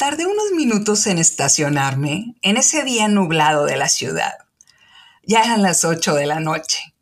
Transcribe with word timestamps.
Tardé 0.00 0.24
unos 0.24 0.52
minutos 0.56 1.06
en 1.08 1.18
estacionarme 1.18 2.34
en 2.40 2.56
ese 2.56 2.84
día 2.84 3.06
nublado 3.06 3.66
de 3.66 3.76
la 3.76 3.90
ciudad. 3.90 4.32
Ya 5.24 5.42
eran 5.42 5.60
las 5.60 5.84
8 5.84 6.14
de 6.14 6.24
la 6.24 6.40
noche. 6.40 6.94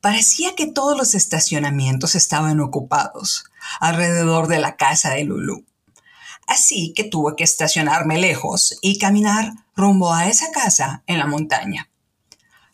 Parecía 0.00 0.56
que 0.56 0.66
todos 0.66 0.98
los 0.98 1.14
estacionamientos 1.14 2.16
estaban 2.16 2.58
ocupados 2.58 3.44
alrededor 3.78 4.48
de 4.48 4.58
la 4.58 4.74
casa 4.74 5.10
de 5.10 5.22
Lulu. 5.22 5.64
Así 6.48 6.92
que 6.96 7.04
tuve 7.04 7.36
que 7.36 7.44
estacionarme 7.44 8.18
lejos 8.18 8.76
y 8.82 8.98
caminar 8.98 9.52
rumbo 9.76 10.12
a 10.12 10.26
esa 10.26 10.50
casa 10.50 11.04
en 11.06 11.20
la 11.20 11.26
montaña. 11.26 11.90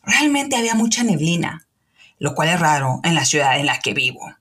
Realmente 0.03 0.57
había 0.57 0.77
mucha 0.77 1.05
neblina, 1.05 1.69
lo 2.19 2.35
cual 2.35 2.49
es 2.49 2.59
raro 2.59 3.01
en 3.05 3.15
la 3.15 3.27
ciudad 3.27 3.61
en 3.61 3.67
la 3.67 3.81
que 3.81 3.93
vivo. 3.93 4.33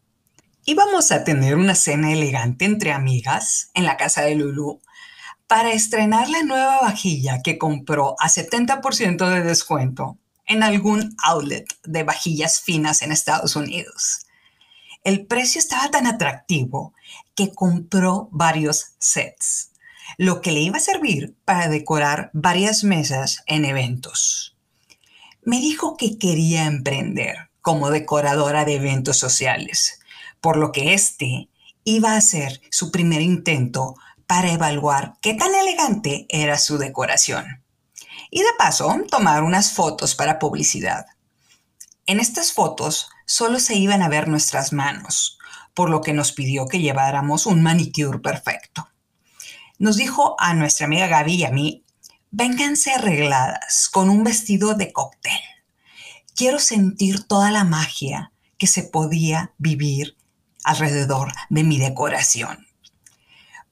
Íbamos 0.64 1.12
a 1.12 1.26
tener 1.26 1.58
una 1.58 1.76
cena 1.76 2.14
elegante 2.14 2.64
entre 2.64 2.94
amigas 2.94 3.72
en 3.74 3.84
la 3.84 3.98
casa 3.98 4.22
de 4.22 4.36
Lulu 4.36 4.80
para 5.48 5.72
estrenar 5.72 6.30
la 6.30 6.44
nueva 6.44 6.82
vajilla 6.82 7.42
que 7.42 7.58
compró 7.58 8.16
a 8.20 8.28
70% 8.28 9.30
de 9.30 9.44
descuento 9.44 10.18
en 10.46 10.64
algún 10.64 11.16
outlet 11.24 11.68
de 11.84 12.04
vajillas 12.04 12.62
finas 12.62 13.02
en 13.02 13.12
Estados 13.12 13.56
Unidos. 13.56 14.28
El 15.04 15.26
precio 15.26 15.60
estaba 15.60 15.90
tan 15.90 16.06
atractivo 16.06 16.94
que 17.34 17.54
compró 17.54 18.28
varios 18.32 18.96
sets, 19.00 19.72
lo 20.18 20.42
que 20.42 20.52
le 20.52 20.60
iba 20.60 20.78
a 20.78 20.82
servir 20.82 21.36
para 21.46 21.70
decorar 21.70 22.30
varias 22.34 22.84
mesas 22.84 23.44
en 23.46 23.64
eventos. 23.64 24.58
Me 25.44 25.60
dijo 25.62 25.96
que 25.96 26.18
quería 26.18 26.66
emprender 26.66 27.50
como 27.62 27.90
decoradora 27.90 28.66
de 28.66 28.76
eventos 28.76 29.18
sociales, 29.18 30.00
por 30.42 30.58
lo 30.58 30.72
que 30.72 30.94
este 30.94 31.50
iba 31.84 32.16
a 32.16 32.22
ser 32.22 32.62
su 32.70 32.92
primer 32.92 33.22
intento 33.22 33.96
para 34.28 34.52
evaluar 34.52 35.16
qué 35.22 35.34
tan 35.34 35.56
elegante 35.56 36.28
era 36.30 36.58
su 36.58 36.78
decoración. 36.78 37.64
Y 38.30 38.42
de 38.42 38.54
paso, 38.58 38.94
tomar 39.10 39.42
unas 39.42 39.72
fotos 39.72 40.16
para 40.16 40.38
publicidad. 40.38 41.06
En 42.06 42.20
estas 42.20 42.52
fotos 42.52 43.10
solo 43.26 43.60
se 43.60 43.76
iban 43.76 44.02
a 44.02 44.10
ver 44.10 44.28
nuestras 44.28 44.74
manos, 44.74 45.40
por 45.74 45.90
lo 45.90 46.02
que 46.02 46.14
nos 46.14 46.34
pidió 46.34 46.68
que 46.68 46.80
lleváramos 46.80 47.46
un 47.46 47.64
manicure 47.64 48.20
perfecto. 48.20 48.90
Nos 49.80 49.96
dijo 49.96 50.36
a 50.40 50.54
nuestra 50.54 50.88
amiga 50.88 51.08
Gaby 51.08 51.36
y 51.36 51.46
a 51.46 51.52
mí, 51.52 51.86
vénganse 52.32 52.92
arregladas 52.92 53.88
con 53.90 54.10
un 54.10 54.26
vestido 54.26 54.74
de 54.74 54.92
cóctel. 54.92 55.40
Quiero 56.36 56.60
sentir 56.60 57.24
toda 57.24 57.50
la 57.52 57.64
magia 57.64 58.34
que 58.58 58.68
se 58.68 58.84
podía 58.84 59.54
vivir 59.58 60.18
alrededor 60.64 61.32
de 61.50 61.64
mi 61.64 61.78
decoración 61.78 62.67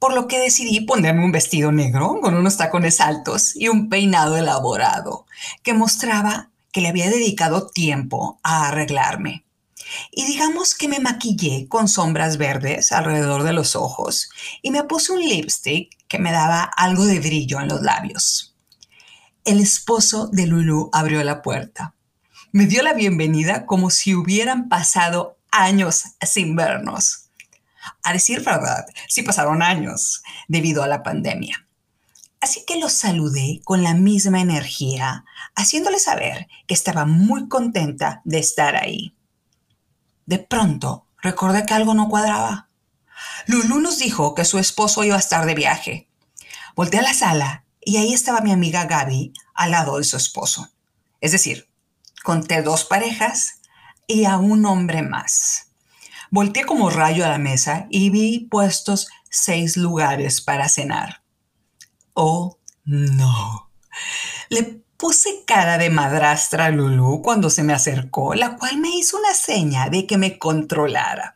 por 0.05 0.13
lo 0.13 0.27
que 0.27 0.37
decidí 0.37 0.81
ponerme 0.81 1.25
un 1.25 1.31
vestido 1.31 1.71
negro 1.71 2.19
con 2.21 2.35
unos 2.35 2.57
tacones 2.57 3.01
altos 3.01 3.55
y 3.55 3.69
un 3.69 3.89
peinado 3.89 4.37
elaborado 4.37 5.25
que 5.63 5.73
mostraba 5.73 6.51
que 6.71 6.79
le 6.79 6.89
había 6.89 7.09
dedicado 7.09 7.69
tiempo 7.69 8.39
a 8.43 8.67
arreglarme. 8.67 9.47
Y 10.11 10.27
digamos 10.27 10.75
que 10.75 10.87
me 10.87 10.99
maquillé 10.99 11.67
con 11.67 11.87
sombras 11.87 12.37
verdes 12.37 12.91
alrededor 12.91 13.41
de 13.41 13.53
los 13.53 13.75
ojos 13.75 14.29
y 14.61 14.69
me 14.69 14.83
puse 14.83 15.11
un 15.11 15.21
lipstick 15.21 15.89
que 16.07 16.19
me 16.19 16.31
daba 16.31 16.61
algo 16.61 17.05
de 17.05 17.19
brillo 17.19 17.59
en 17.59 17.69
los 17.69 17.81
labios. 17.81 18.55
El 19.43 19.59
esposo 19.59 20.27
de 20.27 20.45
Lulu 20.45 20.91
abrió 20.93 21.23
la 21.23 21.41
puerta. 21.41 21.95
Me 22.51 22.67
dio 22.67 22.83
la 22.83 22.93
bienvenida 22.93 23.65
como 23.65 23.89
si 23.89 24.13
hubieran 24.13 24.69
pasado 24.69 25.39
años 25.49 26.03
sin 26.21 26.55
vernos. 26.55 27.24
A 28.03 28.13
decir 28.13 28.43
verdad, 28.43 28.85
sí 29.07 29.23
pasaron 29.23 29.61
años 29.61 30.23
debido 30.47 30.83
a 30.83 30.87
la 30.87 31.03
pandemia. 31.03 31.65
Así 32.41 32.63
que 32.65 32.79
los 32.79 32.93
saludé 32.93 33.61
con 33.63 33.81
la 33.81 33.93
misma 33.95 34.39
energía, 34.39 35.25
haciéndole 35.55 35.97
saber 35.97 36.47
que 36.67 36.75
estaba 36.75 37.05
muy 37.05 37.47
contenta 37.47 38.21
de 38.23 38.39
estar 38.39 38.75
ahí. 38.75 39.15
De 40.25 40.37
pronto, 40.39 41.07
recordé 41.21 41.65
que 41.65 41.73
algo 41.73 41.93
no 41.93 42.09
cuadraba. 42.09 42.69
Lulu 43.47 43.79
nos 43.79 43.97
dijo 43.97 44.35
que 44.35 44.45
su 44.45 44.59
esposo 44.59 45.03
iba 45.03 45.15
a 45.15 45.19
estar 45.19 45.45
de 45.45 45.55
viaje. 45.55 46.09
Volté 46.75 46.99
a 46.99 47.03
la 47.03 47.13
sala 47.13 47.65
y 47.81 47.97
ahí 47.97 48.13
estaba 48.13 48.41
mi 48.41 48.51
amiga 48.51 48.85
Gaby 48.85 49.33
al 49.53 49.71
lado 49.71 49.97
de 49.97 50.03
su 50.03 50.17
esposo. 50.17 50.69
Es 51.21 51.31
decir, 51.31 51.69
conté 52.23 52.61
dos 52.61 52.85
parejas 52.85 53.61
y 54.07 54.25
a 54.25 54.37
un 54.37 54.65
hombre 54.65 55.01
más. 55.01 55.64
Volté 56.31 56.63
como 56.63 56.89
rayo 56.89 57.25
a 57.25 57.29
la 57.29 57.37
mesa 57.37 57.87
y 57.89 58.09
vi 58.09 58.47
puestos 58.49 59.07
seis 59.29 59.77
lugares 59.77 60.41
para 60.41 60.69
cenar. 60.69 61.23
Oh, 62.13 62.59
no. 62.85 63.71
Le 64.49 64.83
puse 64.97 65.43
cara 65.45 65.77
de 65.77 65.89
madrastra 65.89 66.65
a 66.65 66.69
Lulu 66.69 67.21
cuando 67.21 67.49
se 67.49 67.63
me 67.63 67.73
acercó, 67.73 68.33
la 68.33 68.57
cual 68.57 68.77
me 68.77 68.89
hizo 68.89 69.17
una 69.17 69.33
seña 69.33 69.89
de 69.89 70.07
que 70.07 70.17
me 70.17 70.37
controlara. 70.37 71.35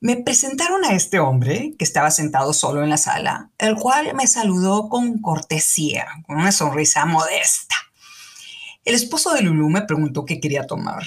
Me 0.00 0.16
presentaron 0.16 0.84
a 0.84 0.92
este 0.92 1.18
hombre 1.18 1.74
que 1.78 1.84
estaba 1.84 2.10
sentado 2.10 2.52
solo 2.52 2.82
en 2.82 2.90
la 2.90 2.96
sala, 2.96 3.50
el 3.58 3.76
cual 3.76 4.14
me 4.14 4.26
saludó 4.26 4.88
con 4.88 5.20
cortesía, 5.20 6.06
con 6.26 6.36
una 6.36 6.52
sonrisa 6.52 7.06
modesta. 7.06 7.74
El 8.84 8.94
esposo 8.94 9.32
de 9.34 9.42
Lulu 9.42 9.68
me 9.68 9.82
preguntó 9.82 10.24
qué 10.24 10.40
quería 10.40 10.66
tomar. 10.66 11.02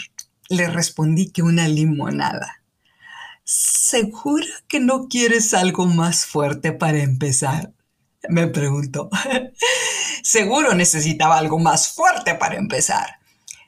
Le 0.50 0.68
respondí 0.68 1.32
que 1.32 1.44
una 1.44 1.68
limonada. 1.68 2.59
¿Segura 3.52 4.46
que 4.68 4.80
no 4.80 5.08
quieres 5.08 5.56
algo 5.56 5.88
más 5.88 6.24
fuerte 6.24 6.72
para 6.72 7.00
empezar? 7.00 7.74
Me 8.30 8.46
preguntó. 8.46 9.10
Seguro 10.22 10.76
necesitaba 10.76 11.40
algo 11.40 11.58
más 11.58 11.88
fuerte 11.88 12.36
para 12.36 12.58
empezar. 12.58 13.18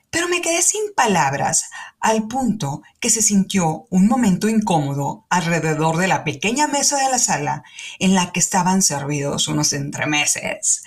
Pero 0.08 0.28
me 0.28 0.40
quedé 0.40 0.62
sin 0.62 0.94
palabras 0.94 1.64
al 1.98 2.28
punto 2.28 2.82
que 3.00 3.10
se 3.10 3.22
sintió 3.22 3.88
un 3.90 4.06
momento 4.06 4.48
incómodo 4.48 5.26
alrededor 5.30 5.96
de 5.96 6.06
la 6.06 6.22
pequeña 6.22 6.68
mesa 6.68 6.98
de 6.98 7.10
la 7.10 7.18
sala 7.18 7.64
en 7.98 8.14
la 8.14 8.30
que 8.30 8.38
estaban 8.38 8.82
servidos 8.82 9.48
unos 9.48 9.72
entremeses, 9.72 10.84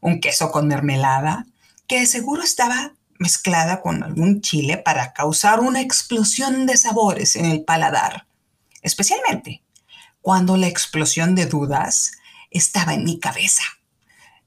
un 0.00 0.22
queso 0.22 0.50
con 0.50 0.68
mermelada, 0.68 1.44
que 1.86 2.06
seguro 2.06 2.42
estaba 2.42 2.94
mezclada 3.18 3.82
con 3.82 4.02
algún 4.02 4.40
chile 4.40 4.78
para 4.78 5.12
causar 5.12 5.60
una 5.60 5.82
explosión 5.82 6.64
de 6.64 6.78
sabores 6.78 7.36
en 7.36 7.44
el 7.44 7.62
paladar 7.62 8.27
especialmente 8.82 9.62
cuando 10.20 10.56
la 10.56 10.66
explosión 10.66 11.34
de 11.34 11.46
dudas 11.46 12.12
estaba 12.50 12.94
en 12.94 13.04
mi 13.04 13.18
cabeza. 13.18 13.62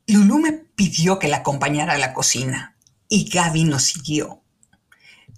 Lulu 0.07 0.39
me 0.39 0.51
pidió 0.51 1.19
que 1.19 1.27
la 1.27 1.37
acompañara 1.37 1.93
a 1.93 1.97
la 1.97 2.13
cocina 2.13 2.75
y 3.07 3.29
Gaby 3.29 3.63
nos 3.63 3.83
siguió. 3.83 4.41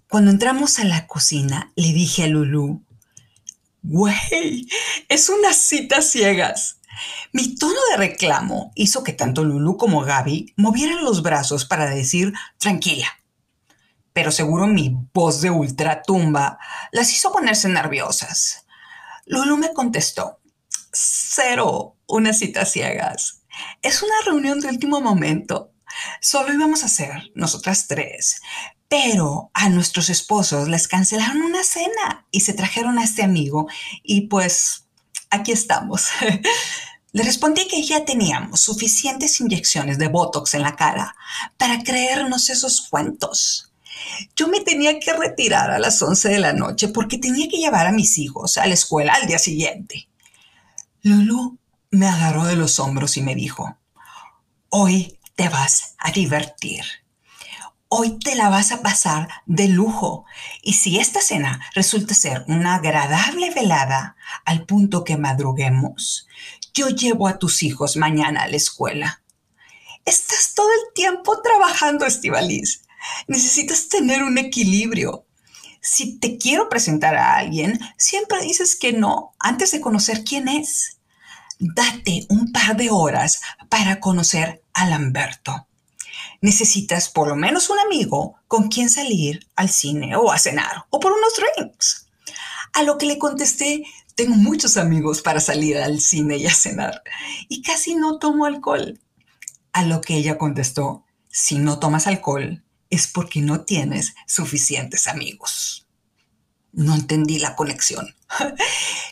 Cuando 0.10 0.32
entramos 0.32 0.80
a 0.80 0.84
la 0.84 1.08
cocina, 1.08 1.72
le 1.76 1.92
dije 1.94 2.24
a 2.24 2.28
Lulu, 2.28 2.84
güey, 3.82 4.68
es 5.10 5.30
una 5.30 5.54
cita 5.54 6.02
ciegas. 6.02 6.80
Mi 7.32 7.56
tono 7.56 7.80
de 7.92 7.98
reclamo 7.98 8.72
hizo 8.76 9.04
que 9.04 9.14
tanto 9.14 9.44
Lulu 9.44 9.78
como 9.78 10.02
Gaby 10.02 10.54
movieran 10.56 11.04
los 11.04 11.24
brazos 11.24 11.66
para 11.66 11.90
decir 11.90 12.34
tranquila. 12.58 13.08
Pero 14.14 14.32
seguro 14.32 14.68
mi 14.68 14.96
voz 15.14 15.42
de 15.42 15.50
ultratumba 15.50 16.60
las 16.92 17.12
hizo 17.12 17.32
ponerse 17.32 17.68
nerviosas. 17.68 18.63
Lulu 19.26 19.58
me 19.58 19.74
contestó, 19.74 20.40
cero, 20.92 21.98
una 22.08 22.34
cita 22.34 22.66
ciegas. 22.66 23.44
Es 23.82 24.04
una 24.04 24.16
reunión 24.26 24.60
de 24.60 24.70
último 24.70 25.02
momento. 25.02 25.72
Solo 26.22 26.54
íbamos 26.54 26.84
a 26.84 26.90
ser 26.90 27.32
nosotras 27.36 27.88
tres, 27.88 28.42
pero 28.88 29.52
a 29.54 29.70
nuestros 29.70 30.10
esposos 30.10 30.68
les 30.68 30.88
cancelaron 30.88 31.42
una 31.42 31.64
cena 31.64 32.28
y 32.32 32.42
se 32.42 32.54
trajeron 32.54 33.00
a 33.00 33.04
este 33.04 33.24
amigo 33.24 33.68
y 34.04 34.28
pues 34.28 34.88
aquí 35.30 35.52
estamos. 35.52 36.08
Le 37.12 37.22
respondí 37.22 37.68
que 37.68 37.84
ya 37.84 38.06
teníamos 38.06 38.62
suficientes 38.62 39.40
inyecciones 39.40 40.00
de 40.00 40.08
Botox 40.08 40.56
en 40.56 40.64
la 40.64 40.76
cara 40.76 41.16
para 41.58 41.84
creernos 41.84 42.50
esos 42.50 42.88
cuentos. 42.90 43.73
Yo 44.36 44.48
me 44.48 44.62
tenía 44.62 45.00
que 45.00 45.14
retirar 45.14 45.72
a 45.72 45.80
las 45.80 46.02
11 46.02 46.30
de 46.30 46.40
la 46.40 46.54
noche 46.54 46.88
porque 46.88 47.18
tenía 47.18 47.48
que 47.48 47.58
llevar 47.58 47.88
a 47.88 47.92
mis 47.92 48.18
hijos 48.18 48.58
a 48.58 48.66
la 48.66 48.74
escuela 48.74 49.14
al 49.14 49.28
día 49.28 49.40
siguiente. 49.40 50.08
Lulu 51.02 51.58
me 51.92 52.08
agarró 52.08 52.46
de 52.46 52.56
los 52.56 52.80
hombros 52.80 53.18
y 53.18 53.22
me 53.22 53.36
dijo, 53.36 53.78
hoy 54.70 55.20
te 55.36 55.50
vas 55.50 55.96
a 55.98 56.12
divertir. 56.12 56.84
Hoy 57.96 58.18
te 58.18 58.34
la 58.34 58.50
vas 58.50 58.72
a 58.72 58.82
pasar 58.82 59.30
de 59.46 59.68
lujo. 59.68 60.26
Y 60.64 60.74
si 60.74 60.98
esta 60.98 61.22
cena 61.22 61.62
resulta 61.76 62.16
ser 62.16 62.44
una 62.48 62.76
agradable 62.76 63.52
velada 63.52 64.16
al 64.46 64.66
punto 64.66 65.04
que 65.04 65.16
madruguemos, 65.16 66.28
yo 66.74 66.90
llevo 66.90 67.28
a 67.28 67.38
tus 67.38 67.62
hijos 67.62 67.96
mañana 67.96 68.42
a 68.42 68.48
la 68.48 68.56
escuela. 68.56 69.22
Estás 70.06 70.54
todo 70.56 70.70
el 70.70 70.94
tiempo 70.96 71.40
trabajando, 71.42 72.06
Estivaliz. 72.06 72.83
Necesitas 73.28 73.90
tener 73.90 74.24
un 74.24 74.38
equilibrio. 74.38 75.26
Si 75.82 76.18
te 76.20 76.38
quiero 76.38 76.70
presentar 76.70 77.16
a 77.16 77.36
alguien, 77.36 77.80
siempre 77.98 78.42
dices 78.42 78.76
que 78.76 78.94
no 78.94 79.36
antes 79.40 79.72
de 79.72 79.82
conocer 79.82 80.24
quién 80.24 80.48
es. 80.48 80.98
date 81.60 82.26
un 82.30 82.52
par 82.52 82.76
de 82.76 82.90
horas 82.90 83.42
para 83.70 84.00
conocer 84.00 84.64
a 84.74 84.86
Lamberto. 84.88 85.68
Necesitas 86.42 87.10
por 87.10 87.28
lo 87.28 87.36
menos 87.36 87.70
un 87.70 87.80
amigo 87.80 88.36
con 88.48 88.68
quien 88.68 88.90
salir 88.90 89.48
al 89.56 89.70
cine 89.70 90.16
o 90.16 90.32
a 90.32 90.40
cenar 90.40 90.86
o 90.90 91.00
por 91.00 91.14
unos 91.14 91.34
drinks. 91.36 92.08
A 92.74 92.84
lo 92.84 92.98
que 92.98 93.06
le 93.06 93.18
contesté, 93.18 93.86
tengo 94.16 94.36
muchos 94.36 94.78
amigos 94.78 95.22
para 95.22 95.40
salir 95.40 95.78
al 95.78 96.00
cine 96.02 96.38
y 96.38 96.48
a 96.48 96.54
cenar 96.54 97.02
y 97.48 97.62
casi 97.62 97.96
no 97.96 98.20
tomo 98.20 98.46
alcohol. 98.46 99.00
A 99.72 99.84
lo 99.84 100.02
que 100.02 100.16
ella 100.16 100.38
contestó, 100.38 101.06
si 101.30 101.60
no 101.60 101.80
tomas 101.80 102.08
alcohol 102.08 102.64
es 102.94 103.08
porque 103.08 103.42
no 103.42 103.62
tienes 103.62 104.16
suficientes 104.28 105.08
amigos. 105.08 105.88
No 106.72 106.96
entendí 106.96 107.40
la 107.40 107.56
conexión. 107.56 108.16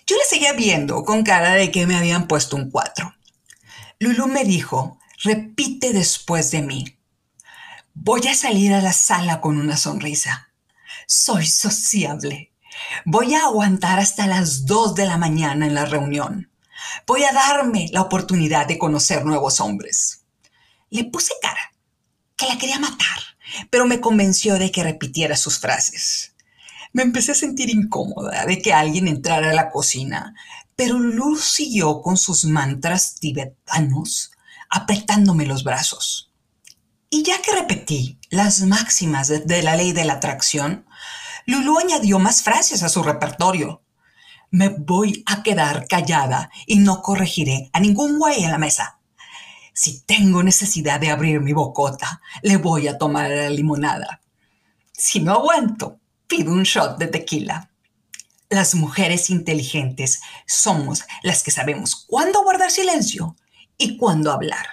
Yo 0.07 0.17
le 0.17 0.23
seguía 0.27 0.53
viendo 0.53 1.03
con 1.03 1.23
cara 1.23 1.53
de 1.53 1.71
que 1.71 1.85
me 1.87 1.95
habían 1.95 2.27
puesto 2.27 2.55
un 2.55 2.71
cuatro. 2.71 3.15
Lulu 3.99 4.27
me 4.27 4.43
dijo, 4.43 4.99
repite 5.23 5.93
después 5.93 6.51
de 6.51 6.61
mí. 6.61 6.97
Voy 7.93 8.27
a 8.27 8.33
salir 8.33 8.73
a 8.73 8.81
la 8.81 8.93
sala 8.93 9.41
con 9.41 9.59
una 9.59 9.77
sonrisa. 9.77 10.49
Soy 11.07 11.45
sociable. 11.45 12.51
Voy 13.05 13.35
a 13.35 13.43
aguantar 13.43 13.99
hasta 13.99 14.27
las 14.27 14.65
dos 14.65 14.95
de 14.95 15.05
la 15.05 15.17
mañana 15.17 15.67
en 15.67 15.75
la 15.75 15.85
reunión. 15.85 16.51
Voy 17.05 17.23
a 17.23 17.31
darme 17.31 17.89
la 17.91 18.01
oportunidad 18.01 18.67
de 18.67 18.79
conocer 18.79 19.25
nuevos 19.25 19.59
hombres. 19.59 20.23
Le 20.89 21.03
puse 21.05 21.33
cara, 21.41 21.73
que 22.35 22.47
la 22.47 22.57
quería 22.57 22.79
matar, 22.79 23.19
pero 23.69 23.85
me 23.85 24.01
convenció 24.01 24.57
de 24.59 24.71
que 24.71 24.83
repitiera 24.83 25.35
sus 25.35 25.59
frases. 25.59 26.33
Me 26.93 27.03
empecé 27.03 27.31
a 27.31 27.35
sentir 27.35 27.69
incómoda 27.69 28.45
de 28.45 28.61
que 28.61 28.73
alguien 28.73 29.07
entrara 29.07 29.51
a 29.51 29.53
la 29.53 29.69
cocina, 29.69 30.35
pero 30.75 30.99
Lulu 30.99 31.37
siguió 31.37 32.01
con 32.01 32.17
sus 32.17 32.45
mantras 32.45 33.15
tibetanos, 33.15 34.31
apretándome 34.69 35.45
los 35.45 35.63
brazos. 35.63 36.31
Y 37.09 37.23
ya 37.23 37.41
que 37.41 37.53
repetí 37.53 38.17
las 38.29 38.61
máximas 38.61 39.27
de, 39.27 39.63
la 39.63 39.75
ley 39.75 39.91
de 39.91 40.05
la 40.05 40.13
atracción, 40.13 40.85
Lulu 41.45 41.77
añadió 41.77 42.19
más 42.19 42.41
frases 42.41 42.83
a 42.83 42.89
su 42.89 43.03
repertorio. 43.03 43.83
Me 44.49 44.69
voy 44.69 45.23
a 45.27 45.43
quedar 45.43 45.87
callada 45.87 46.49
y 46.65 46.79
no 46.79 47.01
corregiré 47.01 47.69
a 47.73 47.79
ningún 47.79 48.17
güey 48.17 48.43
en 48.43 48.51
la 48.51 48.57
mesa. 48.57 49.00
Si 49.83 50.01
tengo 50.01 50.43
necesidad 50.43 50.99
de 50.99 51.09
abrir 51.09 51.41
mi 51.41 51.53
bocota, 51.53 52.21
le 52.43 52.57
voy 52.57 52.87
a 52.87 52.99
tomar 52.99 53.31
la 53.31 53.49
limonada. 53.49 54.21
Si 54.91 55.21
no 55.21 55.33
aguanto, 55.33 55.99
pido 56.27 56.51
un 56.51 56.61
shot 56.61 56.99
de 56.99 57.07
tequila. 57.07 57.71
Las 58.47 58.75
mujeres 58.75 59.31
inteligentes 59.31 60.21
somos 60.45 61.03
las 61.23 61.41
que 61.41 61.49
sabemos 61.49 62.05
cuándo 62.07 62.43
guardar 62.43 62.69
silencio 62.69 63.35
y 63.75 63.97
cuándo 63.97 64.31
hablar. 64.31 64.67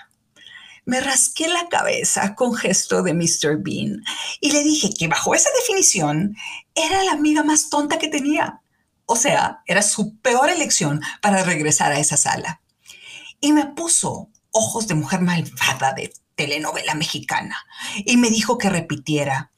Me 0.84 1.00
rasqué 1.00 1.49
la 1.49 1.70
cabeza 1.70 2.34
con 2.34 2.54
gesto 2.54 3.02
de 3.02 3.14
Mr. 3.14 3.62
Bean 3.62 4.04
y 4.43 4.52
le 4.52 4.62
dije 4.62 4.90
que 4.90 5.08
bajo 5.08 5.34
esa 5.34 5.49
definición 5.58 6.37
era 6.75 7.02
la 7.04 7.12
amiga 7.12 7.43
más 7.43 7.70
tonta 7.70 7.99
que 7.99 8.08
tenía. 8.08 8.61
O 9.06 9.16
sea, 9.16 9.62
era 9.64 9.81
su 9.81 10.19
peor 10.19 10.50
elección 10.50 11.00
para 11.22 11.44
regresar 11.44 11.93
a 11.93 11.99
esa 11.99 12.19
sala. 12.19 12.61
Y 13.40 13.52
me 13.52 13.64
puso 13.64 14.28
ojos 14.58 14.88
de 14.88 14.94
mujer 14.94 15.20
malvada 15.20 15.93
de 15.93 16.12
telenovela 16.34 16.94
mexicana 16.94 17.56
y 17.96 18.16
me 18.16 18.31
dijo 18.31 18.58
que 18.58 18.69
repitiera, 18.69 19.52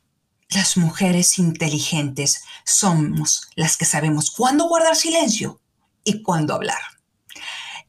las 0.50 0.76
mujeres 0.76 1.38
inteligentes 1.38 2.42
somos 2.64 3.48
las 3.54 3.76
que 3.76 3.84
sabemos 3.84 4.30
cuándo 4.30 4.68
guardar 4.68 4.96
silencio 4.96 5.60
y 6.04 6.22
cuándo 6.22 6.54
hablar. 6.54 6.80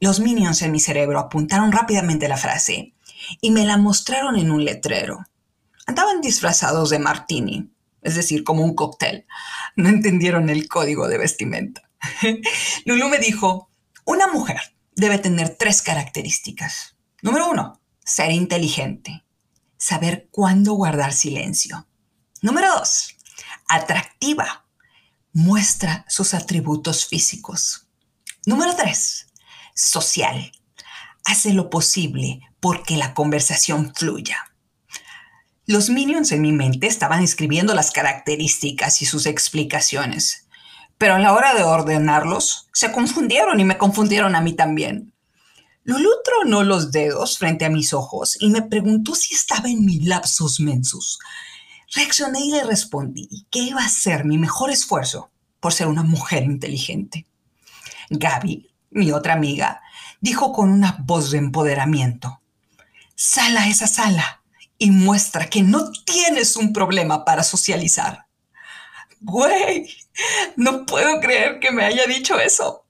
Los 0.00 0.20
minions 0.20 0.62
en 0.62 0.72
mi 0.72 0.80
cerebro 0.80 1.18
apuntaron 1.18 1.72
rápidamente 1.72 2.28
la 2.28 2.36
frase 2.36 2.94
y 3.40 3.50
me 3.50 3.64
la 3.64 3.76
mostraron 3.76 4.36
en 4.36 4.50
un 4.50 4.64
letrero. 4.64 5.26
Andaban 5.86 6.20
disfrazados 6.20 6.90
de 6.90 6.98
martini, 6.98 7.70
es 8.00 8.14
decir, 8.14 8.44
como 8.44 8.64
un 8.64 8.74
cóctel. 8.74 9.26
No 9.76 9.88
entendieron 9.88 10.50
el 10.50 10.68
código 10.68 11.08
de 11.08 11.18
vestimenta. 11.18 11.82
Lulu 12.84 13.08
me 13.08 13.18
dijo, 13.18 13.70
una 14.04 14.26
mujer 14.28 14.60
debe 14.94 15.18
tener 15.18 15.56
tres 15.56 15.82
características. 15.82 16.91
Número 17.22 17.48
uno, 17.48 17.80
ser 18.04 18.32
inteligente, 18.32 19.24
saber 19.76 20.28
cuándo 20.32 20.72
guardar 20.72 21.12
silencio. 21.12 21.86
Número 22.40 22.68
dos, 22.76 23.14
atractiva. 23.68 24.66
Muestra 25.32 26.04
sus 26.08 26.34
atributos 26.34 27.06
físicos. 27.06 27.86
Número 28.44 28.74
tres, 28.74 29.28
social. 29.72 30.50
Hace 31.24 31.52
lo 31.52 31.70
posible 31.70 32.40
porque 32.58 32.96
la 32.96 33.14
conversación 33.14 33.94
fluya. 33.94 34.52
Los 35.64 35.90
minions 35.90 36.32
en 36.32 36.42
mi 36.42 36.50
mente 36.50 36.88
estaban 36.88 37.22
escribiendo 37.22 37.72
las 37.72 37.92
características 37.92 39.00
y 39.00 39.06
sus 39.06 39.26
explicaciones, 39.26 40.48
pero 40.98 41.14
a 41.14 41.20
la 41.20 41.32
hora 41.32 41.54
de 41.54 41.62
ordenarlos 41.62 42.68
se 42.72 42.90
confundieron 42.90 43.60
y 43.60 43.64
me 43.64 43.78
confundieron 43.78 44.34
a 44.34 44.40
mí 44.40 44.54
también. 44.54 45.11
Lulu 45.84 46.10
tronó 46.24 46.62
los 46.62 46.92
dedos 46.92 47.38
frente 47.38 47.64
a 47.64 47.70
mis 47.70 47.92
ojos 47.92 48.36
y 48.40 48.50
me 48.50 48.62
preguntó 48.62 49.14
si 49.14 49.34
estaba 49.34 49.68
en 49.68 49.84
mi 49.84 50.00
lapsus 50.00 50.60
mensus 50.60 51.18
Reaccioné 51.94 52.40
y 52.40 52.52
le 52.52 52.64
respondí 52.64 53.46
que 53.50 53.58
iba 53.58 53.84
a 53.84 53.88
ser 53.88 54.24
mi 54.24 54.38
mejor 54.38 54.70
esfuerzo 54.70 55.30
por 55.60 55.74
ser 55.74 55.88
una 55.88 56.02
mujer 56.02 56.42
inteligente. 56.42 57.26
Gaby, 58.08 58.70
mi 58.90 59.12
otra 59.12 59.34
amiga, 59.34 59.82
dijo 60.20 60.52
con 60.52 60.70
una 60.70 60.96
voz 61.04 61.30
de 61.30 61.38
empoderamiento, 61.38 62.40
sal 63.14 63.58
a 63.58 63.68
esa 63.68 63.86
sala 63.86 64.42
y 64.78 64.90
muestra 64.90 65.50
que 65.50 65.62
no 65.62 65.90
tienes 66.06 66.56
un 66.56 66.72
problema 66.72 67.26
para 67.26 67.42
socializar. 67.42 68.26
Güey, 69.20 69.86
no 70.56 70.86
puedo 70.86 71.20
creer 71.20 71.60
que 71.60 71.70
me 71.70 71.84
haya 71.84 72.06
dicho 72.06 72.38
eso. 72.38 72.86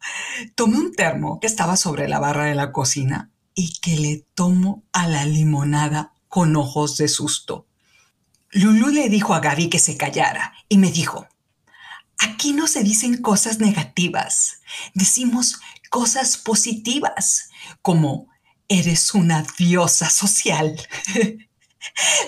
Tomé 0.54 0.78
un 0.78 0.92
termo 0.92 1.40
que 1.40 1.46
estaba 1.46 1.76
sobre 1.76 2.08
la 2.08 2.18
barra 2.18 2.46
de 2.46 2.54
la 2.54 2.72
cocina 2.72 3.30
y 3.54 3.78
que 3.80 3.96
le 3.96 4.26
tomo 4.34 4.84
a 4.92 5.06
la 5.06 5.24
limonada 5.24 6.14
con 6.28 6.56
ojos 6.56 6.96
de 6.96 7.08
susto. 7.08 7.66
Lulu 8.50 8.88
le 8.88 9.08
dijo 9.08 9.34
a 9.34 9.40
Gaby 9.40 9.68
que 9.68 9.78
se 9.78 9.96
callara 9.96 10.54
y 10.68 10.78
me 10.78 10.90
dijo, 10.90 11.26
aquí 12.18 12.52
no 12.52 12.66
se 12.66 12.82
dicen 12.82 13.20
cosas 13.22 13.58
negativas, 13.60 14.60
decimos 14.94 15.60
cosas 15.90 16.36
positivas, 16.38 17.50
como 17.82 18.28
eres 18.68 19.14
una 19.14 19.44
diosa 19.58 20.10
social. 20.10 20.80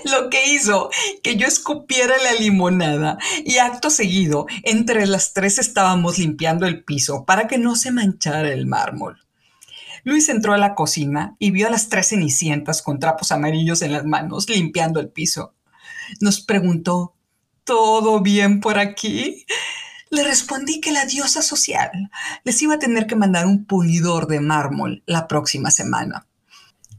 Lo 0.04 0.30
que 0.30 0.50
hizo 0.52 0.90
que 1.22 1.36
yo 1.36 1.46
escupiera 1.46 2.14
la 2.22 2.34
limonada 2.34 3.18
y 3.44 3.58
acto 3.58 3.90
seguido, 3.90 4.46
entre 4.62 5.06
las 5.06 5.32
tres 5.32 5.58
estábamos 5.58 6.18
limpiando 6.18 6.66
el 6.66 6.84
piso 6.84 7.24
para 7.24 7.46
que 7.46 7.58
no 7.58 7.76
se 7.76 7.90
manchara 7.90 8.52
el 8.52 8.66
mármol. 8.66 9.20
Luis 10.02 10.28
entró 10.28 10.52
a 10.52 10.58
la 10.58 10.74
cocina 10.74 11.34
y 11.38 11.50
vio 11.50 11.66
a 11.66 11.70
las 11.70 11.88
tres 11.88 12.08
cenicientas 12.08 12.82
con 12.82 12.98
trapos 12.98 13.32
amarillos 13.32 13.80
en 13.82 13.92
las 13.92 14.04
manos 14.04 14.48
limpiando 14.48 15.00
el 15.00 15.08
piso 15.08 15.54
nos 16.20 16.40
preguntó, 16.40 17.14
¿todo 17.64 18.20
bien 18.20 18.60
por 18.60 18.78
aquí? 18.78 19.46
Le 20.10 20.24
respondí 20.24 20.80
que 20.80 20.92
la 20.92 21.06
diosa 21.06 21.42
social 21.42 21.90
les 22.44 22.60
iba 22.62 22.74
a 22.74 22.78
tener 22.78 23.06
que 23.06 23.16
mandar 23.16 23.46
un 23.46 23.64
pulidor 23.64 24.26
de 24.26 24.40
mármol 24.40 25.02
la 25.06 25.26
próxima 25.26 25.70
semana. 25.70 26.26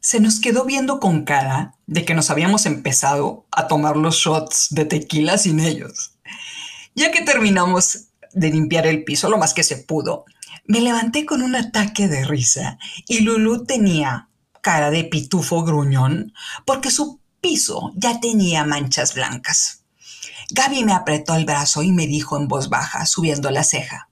Se 0.07 0.19
nos 0.19 0.39
quedó 0.39 0.65
viendo 0.65 0.99
con 0.99 1.23
cara 1.23 1.73
de 1.87 2.05
que 2.05 2.13
nos 2.13 2.29
habíamos 2.29 2.67
empezado 2.67 3.47
a 3.49 3.65
tomar 3.65 3.97
los 3.97 4.17
shots 4.17 4.67
de 4.69 4.85
tequila 4.85 5.39
sin 5.39 5.59
ellos. 5.59 6.11
Ya 6.93 7.09
que 7.09 7.23
terminamos 7.23 8.09
de 8.31 8.51
limpiar 8.51 8.85
el 8.85 9.03
piso 9.03 9.29
lo 9.29 9.39
más 9.39 9.55
que 9.55 9.63
se 9.63 9.77
pudo, 9.77 10.25
me 10.67 10.79
levanté 10.79 11.25
con 11.25 11.41
un 11.41 11.55
ataque 11.55 12.07
de 12.07 12.23
risa 12.23 12.77
y 13.07 13.21
Lulu 13.21 13.65
tenía 13.65 14.29
cara 14.61 14.91
de 14.91 15.05
pitufo 15.05 15.63
gruñón 15.63 16.33
porque 16.67 16.91
su 16.91 17.19
piso 17.41 17.91
ya 17.95 18.19
tenía 18.19 18.63
manchas 18.63 19.15
blancas. 19.15 19.85
Gaby 20.51 20.83
me 20.83 20.93
apretó 20.93 21.33
el 21.33 21.45
brazo 21.45 21.81
y 21.81 21.91
me 21.91 22.05
dijo 22.05 22.37
en 22.37 22.47
voz 22.47 22.69
baja, 22.69 23.07
subiendo 23.07 23.49
la 23.49 23.63
ceja, 23.63 24.09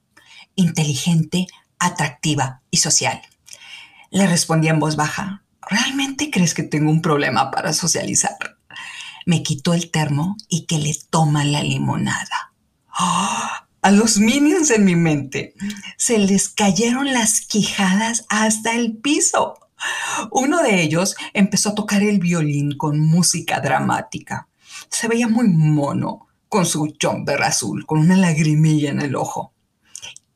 inteligente, 0.55 1.45
atractiva 1.77 2.63
y 2.71 2.77
social. 2.77 3.21
Le 4.09 4.25
respondí 4.25 4.69
en 4.69 4.79
voz 4.79 4.95
baja, 4.95 5.42
¿realmente 5.69 6.29
crees 6.29 6.53
que 6.53 6.63
tengo 6.63 6.91
un 6.91 7.01
problema 7.01 7.51
para 7.51 7.73
socializar? 7.73 8.37
Me 9.25 9.43
quitó 9.43 9.73
el 9.73 9.89
termo 9.91 10.35
y 10.49 10.65
que 10.65 10.77
le 10.77 10.95
toma 11.09 11.45
la 11.45 11.63
limonada. 11.63 12.53
A 13.83 13.91
los 13.91 14.17
minions 14.17 14.69
en 14.71 14.85
mi 14.85 14.95
mente 14.95 15.55
se 15.97 16.17
les 16.17 16.49
cayeron 16.49 17.11
las 17.11 17.41
quijadas 17.41 18.25
hasta 18.29 18.73
el 18.75 18.97
piso. 18.97 19.55
Uno 20.31 20.61
de 20.61 20.81
ellos 20.81 21.15
empezó 21.33 21.69
a 21.69 21.75
tocar 21.75 22.01
el 22.01 22.19
violín 22.19 22.77
con 22.77 22.99
música 22.99 23.59
dramática. 23.59 24.47
Se 24.89 25.07
veía 25.07 25.27
muy 25.27 25.49
mono, 25.49 26.27
con 26.47 26.65
su 26.65 26.93
jumper 27.01 27.41
azul, 27.41 27.85
con 27.85 27.99
una 27.99 28.15
lagrimilla 28.15 28.91
en 28.91 29.01
el 29.01 29.15
ojo. 29.15 29.53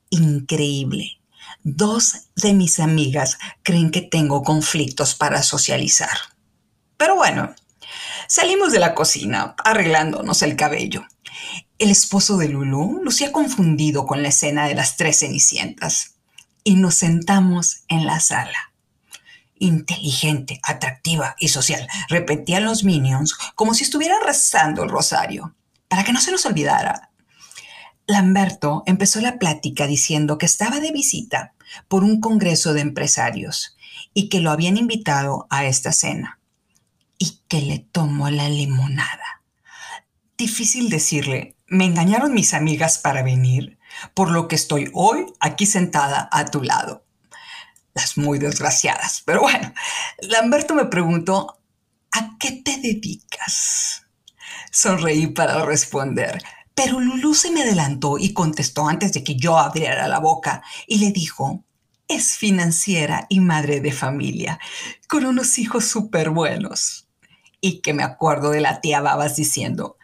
Increíble. 0.09 1.16
Dos 1.69 2.29
de 2.37 2.53
mis 2.53 2.79
amigas 2.79 3.37
creen 3.61 3.91
que 3.91 3.99
tengo 4.01 4.41
conflictos 4.41 5.15
para 5.15 5.43
socializar. 5.43 6.17
Pero 6.95 7.15
bueno, 7.15 7.53
salimos 8.29 8.71
de 8.71 8.79
la 8.79 8.95
cocina 8.95 9.53
arreglándonos 9.65 10.43
el 10.43 10.55
cabello. 10.55 11.05
El 11.77 11.91
esposo 11.91 12.37
de 12.37 12.47
Lulu 12.47 13.01
lucía 13.03 13.33
confundido 13.33 14.05
con 14.05 14.23
la 14.23 14.29
escena 14.29 14.65
de 14.65 14.75
las 14.75 14.95
tres 14.95 15.19
cenicientas 15.19 16.13
y 16.63 16.75
nos 16.75 16.95
sentamos 16.95 17.83
en 17.89 18.05
la 18.05 18.21
sala. 18.21 18.71
Inteligente, 19.59 20.61
atractiva 20.63 21.35
y 21.37 21.49
social, 21.49 21.85
repetían 22.07 22.63
los 22.63 22.85
minions 22.85 23.33
como 23.55 23.73
si 23.73 23.83
estuvieran 23.83 24.23
rezando 24.25 24.83
el 24.83 24.89
rosario, 24.89 25.53
para 25.89 26.05
que 26.05 26.13
no 26.13 26.21
se 26.21 26.31
nos 26.31 26.45
olvidara. 26.45 27.11
Lamberto 28.05 28.83
empezó 28.85 29.19
la 29.19 29.37
plática 29.37 29.85
diciendo 29.85 30.37
que 30.37 30.45
estaba 30.45 30.79
de 30.79 30.93
visita 30.93 31.55
por 31.87 32.03
un 32.03 32.21
congreso 32.21 32.73
de 32.73 32.81
empresarios 32.81 33.77
y 34.13 34.29
que 34.29 34.39
lo 34.39 34.51
habían 34.51 34.77
invitado 34.77 35.47
a 35.49 35.65
esta 35.65 35.91
cena 35.91 36.39
y 37.17 37.41
que 37.47 37.61
le 37.61 37.79
tomó 37.79 38.29
la 38.29 38.49
limonada. 38.49 39.43
Difícil 40.37 40.89
decirle, 40.89 41.55
me 41.67 41.85
engañaron 41.85 42.33
mis 42.33 42.53
amigas 42.53 42.97
para 42.97 43.23
venir, 43.23 43.77
por 44.13 44.31
lo 44.31 44.47
que 44.47 44.55
estoy 44.55 44.89
hoy 44.93 45.25
aquí 45.39 45.65
sentada 45.65 46.29
a 46.31 46.45
tu 46.45 46.61
lado. 46.61 47.05
Las 47.93 48.17
muy 48.17 48.37
desgraciadas, 48.37 49.23
pero 49.25 49.41
bueno, 49.41 49.73
Lamberto 50.21 50.75
me 50.75 50.85
preguntó, 50.85 51.59
¿a 52.11 52.37
qué 52.39 52.51
te 52.51 52.77
dedicas? 52.77 54.03
Sonreí 54.71 55.27
para 55.27 55.65
responder, 55.65 56.43
pero 56.77 56.99
Lulú 56.99 57.33
se 57.33 57.49
me 57.49 57.63
adelantó 57.63 58.19
y 58.19 58.33
contestó 58.33 58.87
antes 58.87 59.11
de 59.11 59.23
que 59.23 59.35
yo 59.35 59.57
abriera 59.57 60.07
la 60.07 60.19
boca 60.19 60.61
y 60.85 60.99
le 60.99 61.11
dijo, 61.11 61.65
es 62.07 62.37
financiera 62.37 63.25
y 63.29 63.39
madre 63.39 63.81
de 63.81 63.91
familia, 63.91 64.59
con 65.09 65.25
unos 65.25 65.57
hijos 65.57 65.85
súper 65.85 66.29
buenos. 66.29 67.07
Y 67.61 67.81
que 67.81 67.95
me 67.95 68.03
acuerdo 68.03 68.51
de 68.51 68.61
la 68.61 68.79
tía 68.79 69.01
Babas 69.01 69.35
diciendo, 69.35 69.97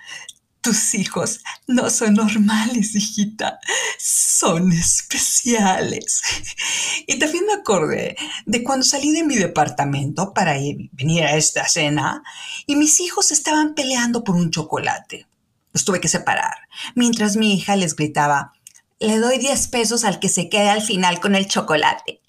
tus 0.62 0.96
hijos 0.96 1.42
no 1.68 1.92
son 1.92 2.16
normales, 2.16 2.96
hijita, 2.96 3.60
son 4.00 4.72
especiales. 4.72 6.24
Y 7.06 7.20
también 7.20 7.46
me 7.46 7.54
acordé 7.54 8.16
de 8.46 8.64
cuando 8.64 8.84
salí 8.84 9.12
de 9.12 9.24
mi 9.24 9.36
departamento 9.36 10.34
para 10.34 10.54
venir 10.94 11.24
a 11.24 11.36
esta 11.36 11.68
cena 11.68 12.24
y 12.66 12.78
mis 12.78 13.00
hijos 13.00 13.30
estaban 13.30 13.76
peleando 13.76 14.24
por 14.24 14.36
un 14.36 14.50
chocolate. 14.50 15.28
Los 15.74 15.86
tuve 15.86 16.00
que 16.00 16.08
separar, 16.08 16.56
mientras 16.96 17.36
mi 17.36 17.54
hija 17.56 17.76
les 17.76 17.96
gritaba, 17.96 18.54
le 19.00 19.18
doy 19.18 19.38
10 19.38 19.68
pesos 19.68 20.06
al 20.06 20.20
que 20.20 20.30
se 20.30 20.48
quede 20.48 20.70
al 20.70 20.82
final 20.82 21.20
con 21.20 21.36
el 21.36 21.48
chocolate. 21.48 22.22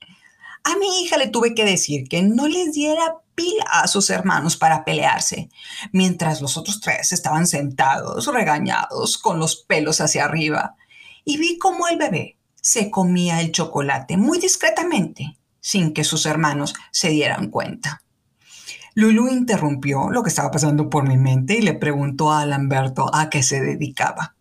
A 0.65 0.77
mi 0.77 1.03
hija 1.03 1.19
le 1.19 1.29
tuve 1.29 1.55
que 1.55 1.65
decir 1.65 2.09
que 2.09 2.23
no 2.23 2.49
les 2.49 2.73
diera 2.73 3.19
pila 3.35 3.65
a 3.71 3.87
sus 3.87 4.11
hermanos 4.11 4.57
para 4.57 4.85
pelearse, 4.85 5.51
mientras 5.93 6.41
los 6.41 6.57
otros 6.57 6.81
tres 6.81 7.13
estaban 7.13 7.47
sentados, 7.47 8.27
regañados, 8.27 9.19
con 9.19 9.39
los 9.39 9.57
pelos 9.57 10.01
hacia 10.01 10.25
arriba, 10.25 10.77
y 11.25 11.37
vi 11.37 11.59
cómo 11.59 11.87
el 11.89 11.99
bebé 11.99 12.39
se 12.61 12.91
comía 12.91 13.41
el 13.41 13.53
chocolate 13.53 14.17
muy 14.17 14.39
discretamente, 14.39 15.37
sin 15.61 15.93
que 15.93 16.05
sus 16.05 16.27
hermanos 16.27 16.75
se 16.91 17.11
dieran 17.11 17.51
cuenta. 17.51 18.03
Lulu 18.95 19.29
interrumpió 19.29 20.11
lo 20.11 20.23
que 20.23 20.29
estaba 20.29 20.51
pasando 20.51 20.89
por 20.89 21.07
mi 21.09 21.17
mente 21.17 21.59
y 21.59 21.63
le 21.63 21.75
preguntó 21.75 22.33
a 22.33 22.47
Lamberto 22.47 23.13
a 23.15 23.29
qué 23.29 23.43
se 23.43 23.61
dedicaba. 23.61 24.37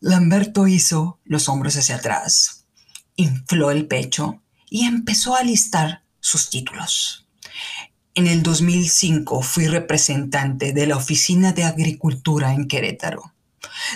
Lamberto 0.00 0.66
hizo 0.66 1.20
los 1.24 1.48
hombros 1.48 1.76
hacia 1.76 1.96
atrás, 1.96 2.66
infló 3.14 3.70
el 3.70 3.86
pecho 3.86 4.42
y 4.68 4.86
empezó 4.86 5.36
a 5.36 5.44
listar 5.44 6.02
sus 6.18 6.50
títulos. 6.50 7.28
En 8.14 8.26
el 8.26 8.42
2005 8.42 9.42
fui 9.42 9.68
representante 9.68 10.72
de 10.72 10.86
la 10.86 10.96
Oficina 10.96 11.52
de 11.52 11.64
Agricultura 11.64 12.52
en 12.52 12.68
Querétaro. 12.68 13.32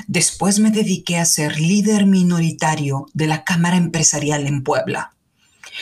Después 0.06 0.58
me 0.58 0.70
dediqué 0.70 1.18
a 1.18 1.24
ser 1.24 1.58
líder 1.58 2.06
minoritario 2.06 3.06
de 3.14 3.26
la 3.26 3.44
Cámara 3.44 3.76
Empresarial 3.76 4.46
en 4.46 4.62
Puebla. 4.62 5.15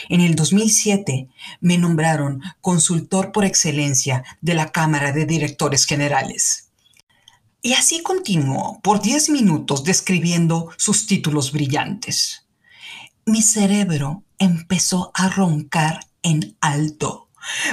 En 0.09 0.21
el 0.21 0.35
2007 0.35 1.29
me 1.61 1.77
nombraron 1.77 2.41
consultor 2.61 3.31
por 3.31 3.45
excelencia 3.45 4.23
de 4.41 4.53
la 4.53 4.71
Cámara 4.71 5.11
de 5.11 5.25
Directores 5.25 5.85
Generales. 5.85 6.69
Y 7.61 7.73
así 7.73 8.03
continuó 8.03 8.79
por 8.83 9.01
10 9.01 9.29
minutos 9.29 9.83
describiendo 9.83 10.69
sus 10.77 11.07
títulos 11.07 11.51
brillantes. 11.51 12.45
Mi 13.25 13.41
cerebro 13.41 14.23
empezó 14.37 15.11
a 15.15 15.29
roncar 15.29 16.01
en 16.21 16.55
alto. 16.61 17.29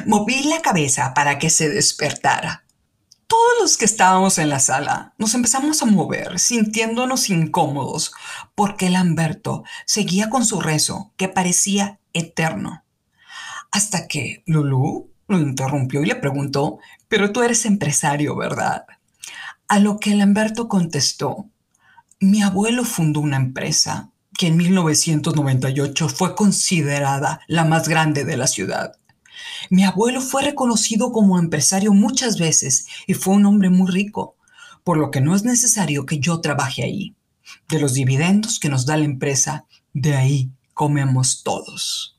Moví 0.06 0.44
la 0.44 0.62
cabeza 0.62 1.12
para 1.14 1.38
que 1.38 1.50
se 1.50 1.68
despertara. 1.68 2.61
Todos 3.32 3.54
los 3.62 3.78
que 3.78 3.86
estábamos 3.86 4.36
en 4.36 4.50
la 4.50 4.60
sala 4.60 5.14
nos 5.16 5.32
empezamos 5.32 5.80
a 5.80 5.86
mover, 5.86 6.38
sintiéndonos 6.38 7.30
incómodos, 7.30 8.12
porque 8.54 8.90
Lamberto 8.90 9.64
seguía 9.86 10.28
con 10.28 10.44
su 10.44 10.60
rezo, 10.60 11.14
que 11.16 11.28
parecía 11.28 11.98
eterno. 12.12 12.84
Hasta 13.70 14.06
que 14.06 14.42
Lulu 14.44 15.08
lo 15.28 15.38
interrumpió 15.38 16.02
y 16.02 16.08
le 16.08 16.16
preguntó, 16.16 16.78
pero 17.08 17.32
tú 17.32 17.42
eres 17.42 17.64
empresario, 17.64 18.36
¿verdad? 18.36 18.84
A 19.66 19.78
lo 19.78 19.98
que 19.98 20.14
Lamberto 20.14 20.68
contestó, 20.68 21.46
mi 22.20 22.42
abuelo 22.42 22.84
fundó 22.84 23.20
una 23.20 23.38
empresa 23.38 24.10
que 24.36 24.48
en 24.48 24.58
1998 24.58 26.10
fue 26.10 26.34
considerada 26.34 27.40
la 27.46 27.64
más 27.64 27.88
grande 27.88 28.26
de 28.26 28.36
la 28.36 28.46
ciudad. 28.46 28.98
Mi 29.70 29.84
abuelo 29.84 30.20
fue 30.20 30.42
reconocido 30.42 31.12
como 31.12 31.38
empresario 31.38 31.92
muchas 31.92 32.38
veces 32.38 32.86
y 33.06 33.14
fue 33.14 33.34
un 33.34 33.46
hombre 33.46 33.70
muy 33.70 33.90
rico, 33.90 34.36
por 34.84 34.96
lo 34.96 35.10
que 35.10 35.20
no 35.20 35.34
es 35.34 35.44
necesario 35.44 36.06
que 36.06 36.18
yo 36.18 36.40
trabaje 36.40 36.82
ahí. 36.82 37.14
De 37.68 37.80
los 37.80 37.94
dividendos 37.94 38.58
que 38.58 38.68
nos 38.68 38.86
da 38.86 38.96
la 38.96 39.04
empresa, 39.04 39.66
de 39.92 40.16
ahí 40.16 40.50
comemos 40.74 41.42
todos. 41.42 42.18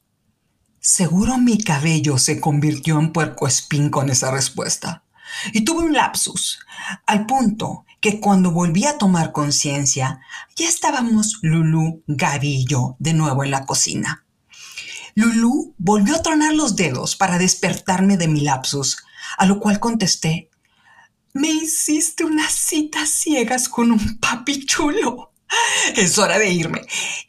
Seguro 0.80 1.38
mi 1.38 1.58
cabello 1.58 2.18
se 2.18 2.40
convirtió 2.42 3.00
en 3.00 3.14
puercoespín 3.14 3.90
con 3.90 4.10
esa 4.10 4.32
respuesta. 4.32 5.04
Y 5.54 5.62
tuve 5.62 5.86
un 5.86 5.94
lapsus, 5.94 6.60
al 7.06 7.26
punto 7.26 7.86
que 8.02 8.20
cuando 8.20 8.52
volví 8.52 8.86
a 8.86 8.98
tomar 8.98 9.32
conciencia, 9.32 10.20
ya 10.56 10.68
estábamos 10.68 11.40
y 12.42 12.66
yo 12.66 12.96
de 13.00 13.14
nuevo 13.14 13.44
en 13.44 13.52
la 13.52 13.66
cocina. 13.66 14.23
Lulu 15.16 15.76
volvió 15.78 16.16
a 16.16 16.22
tronar 16.22 16.54
los 16.54 16.76
dedos 16.76 17.16
para 17.16 17.38
despertarme 17.38 18.18
de 18.18 18.28
mi 18.28 18.42
lapsus, 18.42 18.98
a 19.38 19.46
lo 19.46 19.60
cual 19.60 19.80
contesté, 19.80 20.50
me 21.34 21.50
hiciste 21.50 22.24
unas 22.24 22.54
citas 22.54 23.10
ciegas 23.10 23.70
con 23.70 23.92
un 23.92 24.20
papi 24.20 24.66
chulo. 24.66 25.34
Es 25.96 26.18
hora 26.18 26.40
de 26.40 26.52
irme. 26.52 26.82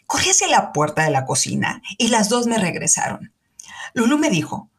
Corrí 0.07 0.31
hacia 0.31 0.49
la 0.49 0.73
puerta 0.73 1.05
de 1.05 1.11
la 1.11 1.25
cocina 1.25 1.83
y 1.99 2.09
las 2.09 2.29
dos 2.29 2.47
me 2.47 2.59
regresaron. 2.59 3.33
Lulu 3.95 4.19
me 4.19 4.31
dijo, 4.31 4.71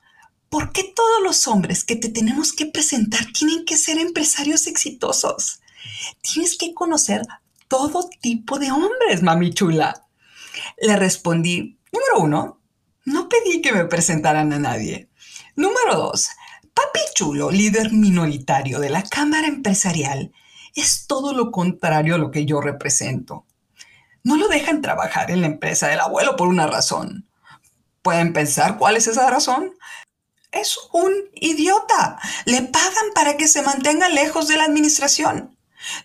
¿por 0.49 0.71
qué 0.71 0.83
todos 0.83 1.23
los 1.23 1.47
hombres 1.47 1.83
que 1.83 1.95
te 1.95 2.09
tenemos 2.09 2.53
que 2.53 2.65
presentar 2.65 3.25
tienen 3.33 3.65
que 3.65 3.77
ser 3.77 3.97
empresarios 3.97 4.67
exitosos? 4.67 5.59
Tienes 6.21 6.57
que 6.57 6.73
conocer 6.73 7.21
todo 7.67 8.09
tipo 8.21 8.59
de 8.59 8.71
hombres, 8.71 9.21
mami 9.21 9.53
chula. 9.53 10.07
Le 10.81 10.95
respondí, 10.95 11.79
número 11.91 12.19
uno, 12.19 12.61
no 13.05 13.29
pedí 13.29 13.61
que 13.61 13.71
me 13.71 13.85
presentaran 13.85 14.51
a 14.51 14.59
nadie. 14.59 15.09
Número 15.55 15.95
dos, 15.95 16.29
papi 16.73 16.99
chulo, 17.13 17.51
líder 17.51 17.93
minoritario 17.93 18.79
de 18.79 18.89
la 18.89 19.03
Cámara 19.03 19.47
Empresarial, 19.47 20.33
es 20.75 21.07
todo 21.07 21.33
lo 21.33 21.51
contrario 21.51 22.15
a 22.15 22.17
lo 22.17 22.31
que 22.31 22.45
yo 22.45 22.59
represento. 22.59 23.45
No 24.23 24.37
lo 24.37 24.47
dejan 24.47 24.81
trabajar 24.81 25.31
en 25.31 25.41
la 25.41 25.47
empresa 25.47 25.87
del 25.87 25.99
abuelo 25.99 26.35
por 26.35 26.47
una 26.47 26.67
razón. 26.67 27.29
¿Pueden 28.01 28.33
pensar 28.33 28.77
cuál 28.77 28.97
es 28.97 29.07
esa 29.07 29.29
razón? 29.29 29.73
Es 30.51 30.77
un 30.91 31.13
idiota. 31.33 32.19
Le 32.45 32.63
pagan 32.63 33.13
para 33.13 33.37
que 33.37 33.47
se 33.47 33.61
mantenga 33.61 34.09
lejos 34.09 34.47
de 34.47 34.57
la 34.57 34.65
administración. 34.65 35.54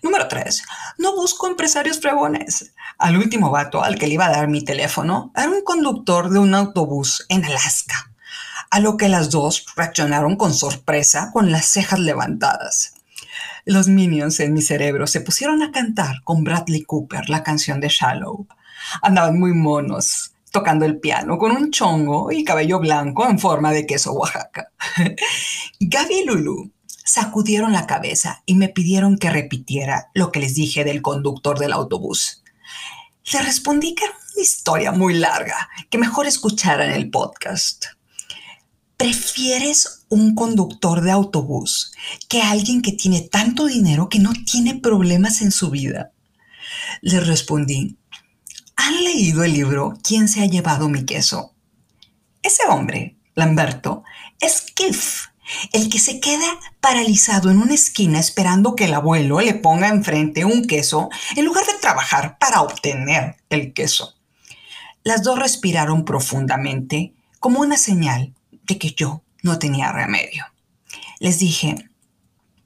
Número 0.01 0.27
3. 0.27 0.63
No 0.97 1.15
busco 1.15 1.47
empresarios 1.47 1.99
fregones. 1.99 2.73
Al 2.97 3.17
último 3.17 3.49
vato 3.49 3.83
al 3.83 3.97
que 3.97 4.07
le 4.07 4.13
iba 4.13 4.25
a 4.25 4.31
dar 4.31 4.47
mi 4.47 4.63
teléfono 4.63 5.31
era 5.35 5.49
un 5.49 5.63
conductor 5.63 6.29
de 6.29 6.39
un 6.39 6.53
autobús 6.53 7.25
en 7.29 7.45
Alaska. 7.45 8.11
A 8.69 8.79
lo 8.79 8.97
que 8.97 9.09
las 9.09 9.29
dos 9.29 9.65
reaccionaron 9.75 10.35
con 10.37 10.53
sorpresa 10.53 11.29
con 11.33 11.51
las 11.51 11.65
cejas 11.65 11.99
levantadas. 11.99 12.93
Los 13.65 13.87
minions 13.87 14.39
en 14.39 14.53
mi 14.53 14.61
cerebro 14.61 15.07
se 15.07 15.21
pusieron 15.21 15.61
a 15.61 15.71
cantar 15.71 16.23
con 16.23 16.43
Bradley 16.43 16.83
Cooper 16.83 17.29
la 17.29 17.43
canción 17.43 17.79
de 17.79 17.89
Shallow. 17.89 18.47
Andaban 19.01 19.39
muy 19.39 19.53
monos, 19.53 20.33
tocando 20.51 20.85
el 20.85 20.99
piano 20.99 21.37
con 21.37 21.51
un 21.51 21.71
chongo 21.71 22.31
y 22.31 22.43
cabello 22.43 22.79
blanco 22.79 23.27
en 23.27 23.39
forma 23.39 23.71
de 23.71 23.85
queso 23.85 24.13
Oaxaca. 24.13 24.71
Gaby 25.79 26.25
Lulu 26.25 26.71
sacudieron 27.05 27.73
la 27.73 27.87
cabeza 27.87 28.43
y 28.45 28.55
me 28.55 28.69
pidieron 28.69 29.17
que 29.17 29.29
repitiera 29.29 30.09
lo 30.13 30.31
que 30.31 30.39
les 30.39 30.55
dije 30.55 30.83
del 30.83 31.01
conductor 31.01 31.59
del 31.59 31.73
autobús. 31.73 32.43
Le 33.31 33.41
respondí 33.41 33.95
que 33.95 34.05
era 34.05 34.13
una 34.13 34.41
historia 34.41 34.91
muy 34.91 35.13
larga, 35.13 35.69
que 35.89 35.97
mejor 35.97 36.27
escuchara 36.27 36.85
en 36.85 36.91
el 36.91 37.09
podcast. 37.09 37.85
¿Prefieres 38.97 40.05
un 40.09 40.35
conductor 40.35 41.01
de 41.01 41.11
autobús 41.11 41.91
que 42.29 42.41
alguien 42.41 42.81
que 42.81 42.91
tiene 42.91 43.21
tanto 43.21 43.65
dinero 43.65 44.09
que 44.09 44.19
no 44.19 44.31
tiene 44.45 44.75
problemas 44.75 45.41
en 45.41 45.51
su 45.51 45.69
vida? 45.71 46.11
Le 47.01 47.19
respondí, 47.19 47.97
¿han 48.75 49.03
leído 49.03 49.43
el 49.43 49.53
libro 49.53 49.97
¿Quién 50.03 50.27
se 50.27 50.41
ha 50.41 50.45
llevado 50.45 50.87
mi 50.87 51.05
queso? 51.05 51.55
Ese 52.43 52.63
hombre, 52.69 53.17
Lamberto, 53.33 54.03
es 54.39 54.61
Kif, 54.61 55.30
el 55.73 55.89
que 55.89 55.99
se 55.99 56.19
queda 56.19 56.59
paralizado 56.79 57.49
en 57.49 57.59
una 57.59 57.73
esquina 57.73 58.19
esperando 58.19 58.75
que 58.75 58.85
el 58.85 58.93
abuelo 58.93 59.39
le 59.41 59.53
ponga 59.53 59.87
enfrente 59.87 60.45
un 60.45 60.65
queso 60.65 61.09
en 61.35 61.45
lugar 61.45 61.65
de 61.65 61.79
trabajar 61.79 62.37
para 62.37 62.61
obtener 62.61 63.37
el 63.49 63.73
queso. 63.73 64.15
Las 65.03 65.23
dos 65.23 65.39
respiraron 65.39 66.05
profundamente 66.05 67.13
como 67.39 67.59
una 67.59 67.77
señal 67.77 68.33
de 68.63 68.77
que 68.77 68.91
yo 68.91 69.23
no 69.41 69.57
tenía 69.57 69.91
remedio. 69.91 70.45
Les 71.19 71.39
dije, 71.39 71.89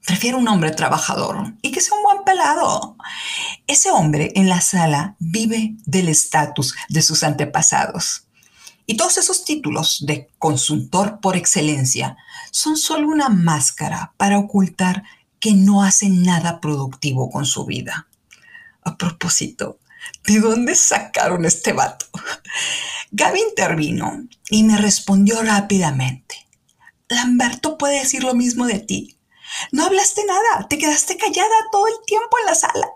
prefiero 0.06 0.38
un 0.38 0.48
hombre 0.48 0.72
trabajador 0.72 1.54
y 1.62 1.72
que 1.72 1.82
sea 1.82 1.98
un 1.98 2.04
buen 2.04 2.24
pelado. 2.24 2.98
Ese 3.68 3.92
hombre 3.92 4.32
en 4.36 4.50
la 4.50 4.62
sala 4.62 5.16
vive 5.20 5.76
del 5.86 6.10
estatus 6.10 6.76
de 6.90 7.02
sus 7.02 7.24
antepasados. 7.24 8.28
Y 8.86 8.98
todos 8.98 9.18
esos 9.18 9.46
títulos 9.46 10.06
de 10.06 10.30
consultor 10.38 11.20
por 11.20 11.36
excelencia 11.36 12.18
son 12.56 12.78
solo 12.78 13.10
una 13.10 13.28
máscara 13.28 14.14
para 14.16 14.40
ocultar 14.40 15.04
que 15.42 15.52
no 15.52 15.84
hacen 15.84 16.24
nada 16.24 16.62
productivo 16.62 17.30
con 17.30 17.46
su 17.46 17.66
vida. 17.66 18.08
A 18.82 18.96
propósito, 18.96 19.78
¿de 20.26 20.40
dónde 20.40 20.74
sacaron 20.76 21.44
este 21.44 21.74
vato? 21.74 22.06
Gaby 23.12 23.42
intervino 23.50 24.26
y 24.50 24.64
me 24.64 24.78
respondió 24.78 25.42
rápidamente. 25.42 26.48
Lamberto 27.10 27.78
puede 27.78 28.00
decir 28.00 28.24
lo 28.24 28.34
mismo 28.34 28.66
de 28.68 28.80
ti. 28.80 29.20
No 29.74 29.84
hablaste 29.84 30.24
nada, 30.26 30.66
te 30.70 30.78
quedaste 30.78 31.18
callada 31.18 31.56
todo 31.74 31.88
el 31.88 31.96
tiempo 32.06 32.38
en 32.40 32.46
la 32.46 32.56
sala. 32.56 32.88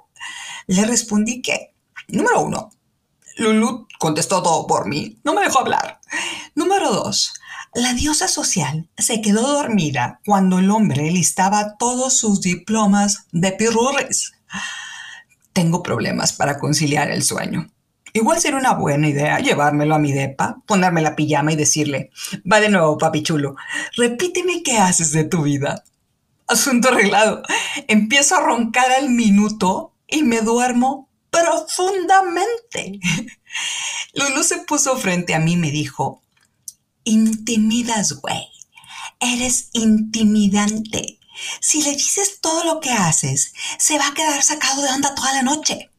Le 0.67 0.85
respondí 0.85 1.41
que, 1.41 1.75
número 2.07 2.43
uno, 2.43 2.69
Lulu 3.35 3.89
contestó 3.99 4.41
todo 4.41 4.65
por 4.67 4.87
mí. 4.87 5.19
No 5.25 5.33
me 5.33 5.41
dejó 5.41 5.59
hablar. 5.59 5.99
Número 6.55 6.93
dos. 6.93 7.33
La 7.73 7.93
diosa 7.93 8.27
social 8.27 8.89
se 8.97 9.21
quedó 9.21 9.41
dormida 9.41 10.19
cuando 10.25 10.57
el 10.57 10.71
hombre 10.71 11.11
listaba 11.11 11.77
todos 11.77 12.17
sus 12.17 12.41
diplomas 12.41 13.27
de 13.31 13.51
pirurres. 13.51 14.33
Tengo 15.53 15.83
problemas 15.83 16.33
para 16.33 16.57
conciliar 16.57 17.11
el 17.11 17.21
sueño. 17.21 17.71
Igual 18.13 18.39
sería 18.39 18.57
una 18.57 18.73
buena 18.73 19.07
idea 19.07 19.39
llevármelo 19.39 19.93
a 19.93 19.99
mi 19.99 20.11
depa, 20.11 20.57
ponerme 20.65 21.01
la 21.01 21.15
pijama 21.15 21.53
y 21.53 21.55
decirle, 21.55 22.09
va 22.51 22.59
de 22.59 22.69
nuevo, 22.69 22.97
papi 22.97 23.21
chulo, 23.21 23.55
repíteme 23.95 24.63
qué 24.63 24.79
haces 24.79 25.11
de 25.11 25.25
tu 25.25 25.43
vida. 25.43 25.83
Asunto 26.47 26.87
arreglado. 26.87 27.43
Empiezo 27.87 28.35
a 28.35 28.41
roncar 28.41 28.91
al 28.91 29.11
minuto 29.11 29.93
y 30.07 30.23
me 30.23 30.41
duermo 30.41 31.07
profundamente. 31.29 32.99
Lulu 34.13 34.41
se 34.41 34.57
puso 34.59 34.97
frente 34.97 35.35
a 35.35 35.39
mí 35.39 35.53
y 35.53 35.57
me 35.57 35.69
dijo, 35.69 36.23
intimidas, 37.09 38.13
güey. 38.13 38.47
Eres 39.19 39.69
intimidante. 39.73 41.19
Si 41.61 41.81
le 41.81 41.91
dices 41.91 42.39
todo 42.41 42.63
lo 42.63 42.79
que 42.79 42.91
haces, 42.91 43.53
se 43.77 43.97
va 43.97 44.07
a 44.07 44.13
quedar 44.13 44.41
sacado 44.43 44.81
de 44.81 44.89
onda 44.89 45.15
toda 45.15 45.33
la 45.33 45.43
noche. 45.43 45.89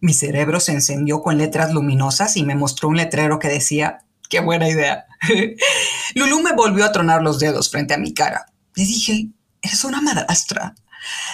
Mi 0.00 0.14
cerebro 0.14 0.60
se 0.60 0.72
encendió 0.72 1.22
con 1.22 1.38
letras 1.38 1.72
luminosas 1.72 2.36
y 2.36 2.44
me 2.44 2.54
mostró 2.54 2.88
un 2.88 2.96
letrero 2.96 3.38
que 3.38 3.48
decía, 3.48 4.04
qué 4.28 4.40
buena 4.40 4.68
idea. 4.68 5.06
Lulu 6.14 6.40
me 6.42 6.52
volvió 6.52 6.84
a 6.84 6.92
tronar 6.92 7.22
los 7.22 7.38
dedos 7.38 7.70
frente 7.70 7.94
a 7.94 7.98
mi 7.98 8.14
cara. 8.14 8.46
Le 8.74 8.84
dije, 8.84 9.30
eres 9.60 9.84
una 9.84 10.00
madrastra. 10.00 10.74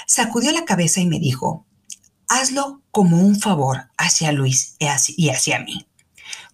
Sacudió 0.07 0.53
la 0.53 0.65
cabeza 0.65 1.01
y 1.01 1.07
me 1.07 1.19
dijo, 1.19 1.67
hazlo 2.29 2.83
como 2.91 3.19
un 3.19 3.39
favor 3.39 3.91
hacia 3.99 4.33
Luis 4.33 4.77
y 4.79 5.29
hacia 5.29 5.59
mí. 5.59 5.87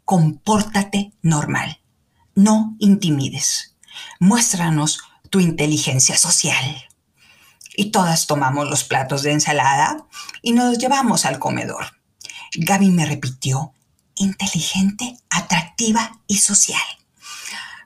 Compórtate 0.05 1.13
normal. 1.23 1.80
No 2.35 2.77
intimides. 2.79 3.77
Muéstranos 4.19 5.01
tu 5.31 5.41
inteligencia 5.41 6.17
social. 6.17 6.85
Y 7.77 7.91
todas 7.91 8.27
tomamos 8.27 8.69
los 8.69 8.85
platos 8.85 9.23
de 9.23 9.33
ensalada 9.33 10.07
y 10.43 10.53
nos 10.53 10.79
llevamos 10.79 11.25
al 11.25 11.39
comedor. 11.39 11.97
Gaby 12.55 12.91
me 12.91 13.07
repitió, 13.07 13.73
inteligente, 14.17 15.17
atractiva 15.31 16.21
y 16.27 16.39
social. 16.39 16.81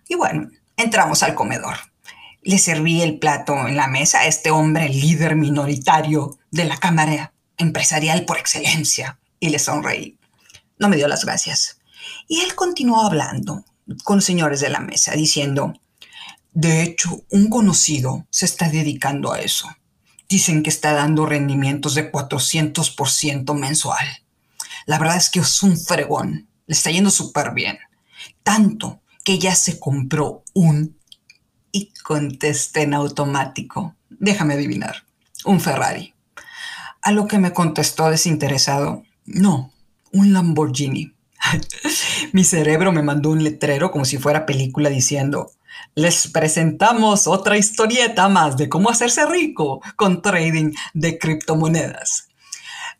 Y 0.09 0.15
bueno, 0.15 0.51
entramos 0.77 1.23
al 1.23 1.35
comedor. 1.35 1.77
Le 2.43 2.59
serví 2.59 3.03
el 3.03 3.19
plato 3.19 3.69
en 3.69 3.77
la 3.77 3.89
mesa 3.89 4.21
a 4.21 4.27
este 4.27 4.51
hombre 4.51 4.89
líder 4.89 5.37
minoritario 5.37 6.39
de 6.51 6.65
la 6.65 6.77
Cámara 6.77 7.33
empresarial 7.57 8.25
por 8.25 8.39
excelencia, 8.39 9.19
y 9.41 9.51
le 9.51 9.59
sonreí. 9.59 10.19
No 10.79 10.89
me 10.89 10.97
dio 10.97 11.09
las 11.09 11.25
gracias. 11.25 11.79
Y 12.29 12.41
él 12.41 12.55
continuó 12.55 13.03
hablando 13.03 13.65
con 14.05 14.23
señores 14.23 14.61
de 14.61 14.71
la 14.71 14.81
mesa, 14.81 15.13
diciendo, 15.13 15.75
de 16.55 16.83
hecho, 16.83 17.25
un 17.31 17.49
conocido 17.49 18.27
se 18.31 18.45
está 18.45 18.69
dedicando 18.69 19.33
a 19.33 19.41
eso. 19.41 19.69
Dicen 20.29 20.63
que 20.63 20.71
está 20.71 20.93
dando 20.93 21.27
rendimientos 21.27 21.95
de 21.95 22.11
400% 22.11 23.55
mensual. 23.59 24.07
La 24.87 24.99
verdad 24.99 25.17
es 25.17 25.31
que 25.31 25.41
es 25.41 25.63
un 25.63 25.77
fregón. 25.77 26.49
Le 26.67 26.75
está 26.75 26.91
yendo 26.91 27.11
súper 27.11 27.53
bien. 27.53 27.79
Tanto 28.43 29.03
que 29.25 29.39
ya 29.39 29.55
se 29.55 29.81
compró 29.81 30.45
un... 30.55 30.99
Y 31.73 31.93
contesté 32.05 32.83
en 32.83 32.95
automático. 32.95 33.97
Déjame 34.09 34.55
adivinar. 34.55 35.05
Un 35.45 35.61
Ferrari. 35.61 36.15
A 37.03 37.11
lo 37.11 37.27
que 37.27 37.39
me 37.39 37.53
contestó 37.53 38.09
desinteresado, 38.11 39.03
no, 39.27 39.73
un 40.13 40.33
Lamborghini. 40.33 41.14
Mi 42.33 42.45
cerebro 42.45 42.93
me 42.93 43.03
mandó 43.03 43.31
un 43.31 43.43
letrero 43.43 43.91
como 43.91 44.05
si 44.05 44.19
fuera 44.19 44.47
película 44.47 44.91
diciendo, 44.91 45.51
les 45.95 46.29
presentamos 46.29 47.27
otra 47.27 47.57
historieta 47.57 48.29
más 48.29 48.57
de 48.57 48.69
cómo 48.69 48.91
hacerse 48.91 49.27
rico 49.27 49.81
con 49.97 50.23
trading 50.23 50.73
de 50.93 51.19
criptomonedas. 51.19 52.29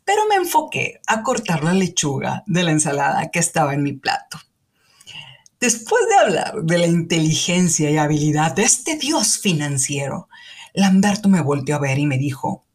Pero 0.03 0.21
me 0.29 0.35
enfoqué 0.35 0.99
a 1.07 1.23
cortar 1.23 1.63
la 1.63 1.73
lechuga 1.73 2.43
de 2.45 2.63
la 2.63 2.71
ensalada 2.71 3.31
que 3.31 3.39
estaba 3.39 3.73
en 3.73 3.83
mi 3.83 3.93
plato. 3.93 4.39
Después 5.59 6.03
de 6.07 6.15
hablar 6.15 6.63
de 6.63 6.77
la 6.77 6.85
inteligencia 6.85 7.89
y 7.89 7.97
habilidad 7.97 8.53
de 8.53 8.63
este 8.63 8.97
dios 8.97 9.39
financiero, 9.39 10.29
Lamberto 10.73 11.27
me 11.27 11.41
volteó 11.41 11.77
a 11.77 11.79
ver 11.79 11.97
y 11.97 12.05
me 12.05 12.17
dijo, 12.17 12.65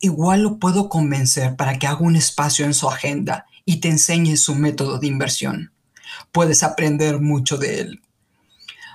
igual 0.00 0.42
lo 0.42 0.58
puedo 0.58 0.88
convencer 0.88 1.56
para 1.56 1.78
que 1.78 1.86
haga 1.86 2.00
un 2.00 2.16
espacio 2.16 2.66
en 2.66 2.74
su 2.74 2.88
agenda 2.90 3.46
y 3.70 3.76
te 3.76 3.86
enseñe 3.86 4.36
su 4.36 4.56
método 4.56 4.98
de 4.98 5.06
inversión. 5.06 5.72
Puedes 6.32 6.64
aprender 6.64 7.20
mucho 7.20 7.56
de 7.56 7.78
él. 7.78 8.02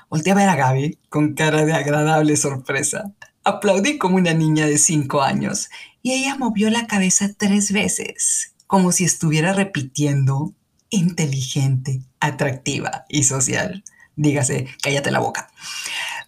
Volté 0.10 0.32
a 0.32 0.36
ver 0.36 0.50
a 0.50 0.58
Gaby 0.58 1.00
con 1.08 1.34
cara 1.34 1.64
de 1.64 1.72
agradable 1.72 2.36
sorpresa. 2.36 3.14
Aplaudí 3.46 3.98
como 3.98 4.18
una 4.18 4.34
niña 4.34 4.66
de 4.66 4.78
cinco 4.78 5.22
años 5.22 5.70
y 6.02 6.12
ella 6.12 6.36
movió 6.36 6.70
la 6.70 6.88
cabeza 6.88 7.30
tres 7.38 7.72
veces, 7.72 8.52
como 8.68 8.92
si 8.92 9.06
estuviera 9.06 9.54
repitiendo 9.54 10.54
inteligente, 10.90 12.02
atractiva 12.20 13.06
y 13.08 13.24
social. 13.24 13.82
Dígase, 14.18 14.68
cállate 14.84 15.10
la 15.10 15.20
boca. 15.20 15.52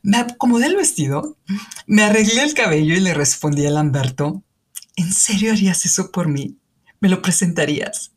Me 0.04 0.20
acomodé 0.20 0.68
el 0.68 0.78
vestido, 0.78 1.36
me 1.86 2.04
arreglé 2.04 2.44
el 2.44 2.54
cabello 2.54 2.96
y 2.96 3.02
le 3.02 3.14
respondí 3.14 3.66
a 3.66 3.72
Lamberto 3.72 4.42
¿En 4.96 5.12
serio 5.12 5.52
harías 5.52 5.86
eso 5.86 6.12
por 6.12 6.30
mí? 6.30 6.58
¿Me 7.00 7.10
lo 7.10 7.22
presentarías? 7.22 8.12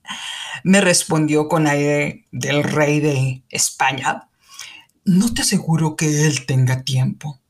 Me 0.64 0.80
respondió 0.80 1.48
con 1.48 1.66
aire 1.66 2.26
del 2.32 2.62
rey 2.64 3.00
de 3.00 3.44
España. 3.50 4.28
No 5.04 5.32
te 5.32 5.42
aseguro 5.42 5.96
que 5.96 6.26
él 6.26 6.46
tenga 6.46 6.82
tiempo, 6.82 7.40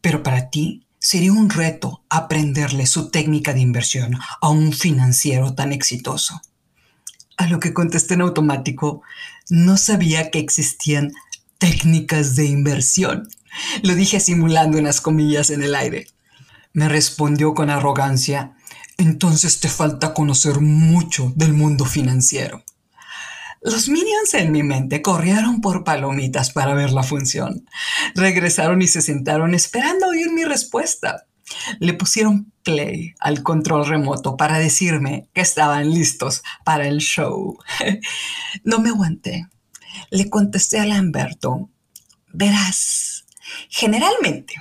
pero 0.00 0.22
para 0.22 0.50
ti 0.50 0.86
sería 0.98 1.32
un 1.32 1.50
reto 1.50 2.04
aprenderle 2.08 2.86
su 2.86 3.10
técnica 3.10 3.52
de 3.52 3.60
inversión 3.60 4.18
a 4.40 4.48
un 4.48 4.72
financiero 4.72 5.54
tan 5.54 5.72
exitoso. 5.72 6.40
A 7.36 7.46
lo 7.46 7.60
que 7.60 7.72
contesté 7.72 8.14
en 8.14 8.22
automático, 8.22 9.02
no 9.48 9.76
sabía 9.76 10.30
que 10.30 10.38
existían 10.40 11.12
técnicas 11.58 12.34
de 12.34 12.46
inversión. 12.46 13.28
Lo 13.82 13.94
dije 13.94 14.20
simulando 14.20 14.78
unas 14.78 15.00
comillas 15.00 15.50
en 15.50 15.62
el 15.62 15.74
aire. 15.74 16.08
Me 16.72 16.88
respondió 16.88 17.54
con 17.54 17.70
arrogancia 17.70 18.56
entonces 18.98 19.60
te 19.60 19.68
falta 19.68 20.12
conocer 20.12 20.60
mucho 20.60 21.32
del 21.36 21.54
mundo 21.54 21.84
financiero. 21.86 22.62
Los 23.62 23.88
minions 23.88 24.34
en 24.34 24.52
mi 24.52 24.62
mente 24.62 25.02
corrieron 25.02 25.60
por 25.60 25.84
palomitas 25.84 26.50
para 26.50 26.74
ver 26.74 26.90
la 26.90 27.02
función. 27.02 27.64
Regresaron 28.14 28.82
y 28.82 28.88
se 28.88 29.00
sentaron 29.00 29.54
esperando 29.54 30.08
oír 30.08 30.30
mi 30.30 30.44
respuesta. 30.44 31.24
Le 31.80 31.94
pusieron 31.94 32.52
play 32.62 33.14
al 33.20 33.42
control 33.42 33.86
remoto 33.86 34.36
para 34.36 34.58
decirme 34.58 35.28
que 35.32 35.40
estaban 35.40 35.90
listos 35.90 36.42
para 36.64 36.86
el 36.86 36.98
show. 36.98 37.56
No 38.64 38.80
me 38.80 38.90
aguanté. 38.90 39.48
Le 40.10 40.28
contesté 40.28 40.78
a 40.78 40.86
Lamberto, 40.86 41.70
verás, 42.32 43.26
generalmente 43.68 44.54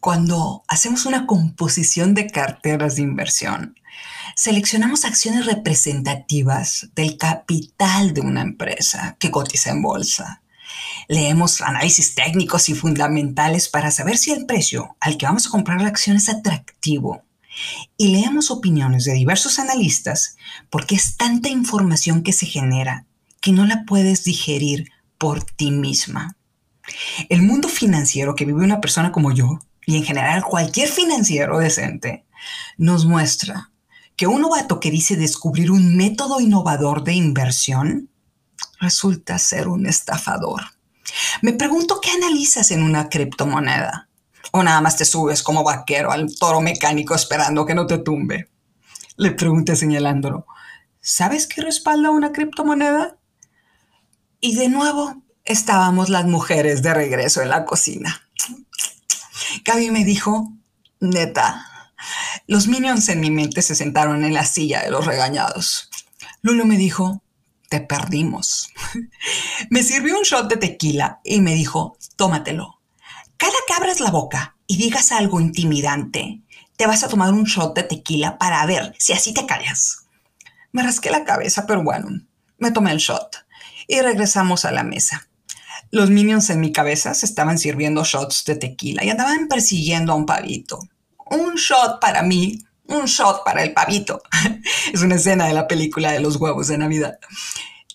cuando 0.00 0.64
hacemos 0.66 1.04
una 1.04 1.26
composición 1.26 2.14
de 2.14 2.26
carteras 2.28 2.96
de 2.96 3.02
inversión, 3.02 3.78
seleccionamos 4.40 5.04
acciones 5.04 5.44
representativas 5.44 6.88
del 6.94 7.18
capital 7.18 8.14
de 8.14 8.22
una 8.22 8.40
empresa 8.40 9.18
que 9.20 9.30
cotiza 9.30 9.68
en 9.68 9.82
bolsa. 9.82 10.40
Leemos 11.08 11.60
análisis 11.60 12.14
técnicos 12.14 12.70
y 12.70 12.74
fundamentales 12.74 13.68
para 13.68 13.90
saber 13.90 14.16
si 14.16 14.30
el 14.30 14.46
precio 14.46 14.96
al 14.98 15.18
que 15.18 15.26
vamos 15.26 15.46
a 15.46 15.50
comprar 15.50 15.82
la 15.82 15.88
acción 15.88 16.16
es 16.16 16.30
atractivo. 16.30 17.22
Y 17.98 18.08
leemos 18.08 18.50
opiniones 18.50 19.04
de 19.04 19.12
diversos 19.12 19.58
analistas 19.58 20.38
porque 20.70 20.94
es 20.94 21.18
tanta 21.18 21.50
información 21.50 22.22
que 22.22 22.32
se 22.32 22.46
genera 22.46 23.04
que 23.42 23.52
no 23.52 23.66
la 23.66 23.84
puedes 23.84 24.24
digerir 24.24 24.88
por 25.18 25.44
ti 25.44 25.70
misma. 25.70 26.38
El 27.28 27.42
mundo 27.42 27.68
financiero 27.68 28.34
que 28.34 28.46
vive 28.46 28.64
una 28.64 28.80
persona 28.80 29.12
como 29.12 29.32
yo, 29.32 29.58
y 29.84 29.98
en 29.98 30.04
general 30.04 30.44
cualquier 30.44 30.88
financiero 30.88 31.58
decente, 31.58 32.24
nos 32.78 33.04
muestra 33.04 33.69
que 34.20 34.26
un 34.26 34.42
novato 34.42 34.80
que 34.80 34.90
dice 34.90 35.16
descubrir 35.16 35.70
un 35.70 35.96
método 35.96 36.42
innovador 36.42 37.04
de 37.04 37.14
inversión 37.14 38.10
resulta 38.78 39.38
ser 39.38 39.66
un 39.66 39.86
estafador. 39.86 40.60
Me 41.40 41.54
pregunto 41.54 42.02
qué 42.02 42.10
analizas 42.10 42.70
en 42.70 42.82
una 42.82 43.08
criptomoneda. 43.08 44.10
O 44.52 44.62
nada 44.62 44.82
más 44.82 44.98
te 44.98 45.06
subes 45.06 45.42
como 45.42 45.64
vaquero 45.64 46.12
al 46.12 46.36
toro 46.36 46.60
mecánico 46.60 47.14
esperando 47.14 47.64
que 47.64 47.74
no 47.74 47.86
te 47.86 47.96
tumbe. 47.96 48.50
Le 49.16 49.30
pregunté 49.30 49.74
señalándolo. 49.74 50.44
¿Sabes 51.00 51.46
qué 51.46 51.62
respalda 51.62 52.10
una 52.10 52.30
criptomoneda? 52.30 53.16
Y 54.38 54.54
de 54.54 54.68
nuevo 54.68 55.22
estábamos 55.46 56.10
las 56.10 56.26
mujeres 56.26 56.82
de 56.82 56.92
regreso 56.92 57.40
en 57.40 57.48
la 57.48 57.64
cocina. 57.64 58.20
Gaby 59.64 59.90
me 59.90 60.04
dijo, 60.04 60.52
neta, 61.00 61.69
los 62.46 62.66
minions 62.66 63.08
en 63.08 63.20
mi 63.20 63.30
mente 63.30 63.62
se 63.62 63.74
sentaron 63.74 64.24
en 64.24 64.34
la 64.34 64.44
silla 64.44 64.82
de 64.82 64.90
los 64.90 65.06
regañados. 65.06 65.90
Lulu 66.42 66.64
me 66.64 66.76
dijo, 66.76 67.22
te 67.68 67.80
perdimos. 67.80 68.70
me 69.70 69.82
sirvió 69.82 70.18
un 70.18 70.24
shot 70.24 70.48
de 70.48 70.56
tequila 70.56 71.20
y 71.24 71.40
me 71.40 71.54
dijo, 71.54 71.96
tómatelo. 72.16 72.80
Cada 73.36 73.54
que 73.66 73.74
abras 73.74 74.00
la 74.00 74.10
boca 74.10 74.56
y 74.66 74.76
digas 74.76 75.12
algo 75.12 75.40
intimidante, 75.40 76.42
te 76.76 76.86
vas 76.86 77.04
a 77.04 77.08
tomar 77.08 77.32
un 77.32 77.44
shot 77.44 77.74
de 77.74 77.84
tequila 77.84 78.38
para 78.38 78.64
ver 78.66 78.94
si 78.98 79.12
así 79.12 79.32
te 79.32 79.46
callas. 79.46 80.06
Me 80.72 80.82
rasqué 80.82 81.10
la 81.10 81.24
cabeza, 81.24 81.66
pero 81.66 81.82
bueno, 81.82 82.08
me 82.58 82.70
tomé 82.70 82.92
el 82.92 82.98
shot 82.98 83.44
y 83.86 84.00
regresamos 84.00 84.64
a 84.64 84.72
la 84.72 84.82
mesa. 84.82 85.28
Los 85.90 86.10
minions 86.10 86.50
en 86.50 86.60
mi 86.60 86.72
cabeza 86.72 87.14
se 87.14 87.26
estaban 87.26 87.58
sirviendo 87.58 88.04
shots 88.04 88.44
de 88.44 88.56
tequila 88.56 89.04
y 89.04 89.10
andaban 89.10 89.48
persiguiendo 89.48 90.12
a 90.12 90.16
un 90.16 90.26
pavito. 90.26 90.78
Un 91.30 91.54
shot 91.54 92.00
para 92.00 92.22
mí, 92.22 92.58
un 92.86 93.06
shot 93.06 93.44
para 93.44 93.62
el 93.62 93.72
pavito. 93.72 94.22
es 94.92 95.02
una 95.02 95.14
escena 95.14 95.46
de 95.46 95.54
la 95.54 95.68
película 95.68 96.12
de 96.12 96.20
los 96.20 96.36
huevos 96.36 96.68
de 96.68 96.78
Navidad. 96.78 97.18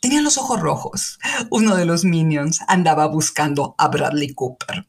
Tenía 0.01 0.21
los 0.21 0.37
ojos 0.37 0.59
rojos. 0.59 1.19
Uno 1.49 1.75
de 1.75 1.85
los 1.85 2.05
minions 2.05 2.61
andaba 2.67 3.07
buscando 3.07 3.75
a 3.77 3.87
Bradley 3.87 4.33
Cooper. 4.33 4.87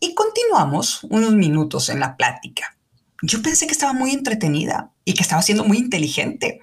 Y 0.00 0.14
continuamos 0.14 1.04
unos 1.04 1.32
minutos 1.32 1.90
en 1.90 2.00
la 2.00 2.16
plática. 2.16 2.76
Yo 3.22 3.42
pensé 3.42 3.66
que 3.66 3.72
estaba 3.72 3.92
muy 3.92 4.12
entretenida 4.12 4.92
y 5.04 5.12
que 5.12 5.22
estaba 5.22 5.42
siendo 5.42 5.64
muy 5.64 5.76
inteligente, 5.76 6.60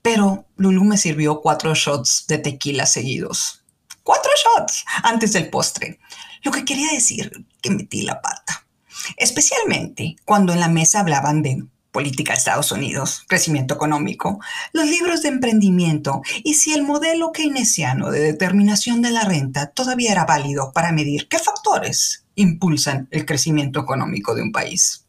pero 0.00 0.46
Lulu 0.56 0.84
me 0.84 0.96
sirvió 0.96 1.40
cuatro 1.40 1.74
shots 1.74 2.26
de 2.28 2.38
tequila 2.38 2.86
seguidos. 2.86 3.64
Cuatro 4.04 4.30
shots 4.36 4.84
antes 5.02 5.32
del 5.32 5.50
postre. 5.50 5.98
Lo 6.42 6.52
que 6.52 6.64
quería 6.64 6.92
decir 6.92 7.44
que 7.60 7.70
metí 7.70 8.02
la 8.02 8.22
pata. 8.22 8.67
Especialmente 9.16 10.16
cuando 10.24 10.52
en 10.52 10.60
la 10.60 10.68
mesa 10.68 11.00
hablaban 11.00 11.42
de 11.42 11.64
política 11.90 12.32
de 12.32 12.38
Estados 12.38 12.70
Unidos, 12.70 13.24
crecimiento 13.28 13.74
económico, 13.74 14.38
los 14.72 14.86
libros 14.86 15.22
de 15.22 15.30
emprendimiento 15.30 16.22
y 16.44 16.54
si 16.54 16.72
el 16.72 16.82
modelo 16.82 17.32
keynesiano 17.32 18.10
de 18.10 18.20
determinación 18.20 19.02
de 19.02 19.10
la 19.10 19.24
renta 19.24 19.68
todavía 19.68 20.12
era 20.12 20.24
válido 20.24 20.72
para 20.72 20.92
medir 20.92 21.28
qué 21.28 21.38
factores 21.38 22.24
impulsan 22.34 23.08
el 23.10 23.24
crecimiento 23.26 23.80
económico 23.80 24.34
de 24.34 24.42
un 24.42 24.52
país. 24.52 25.06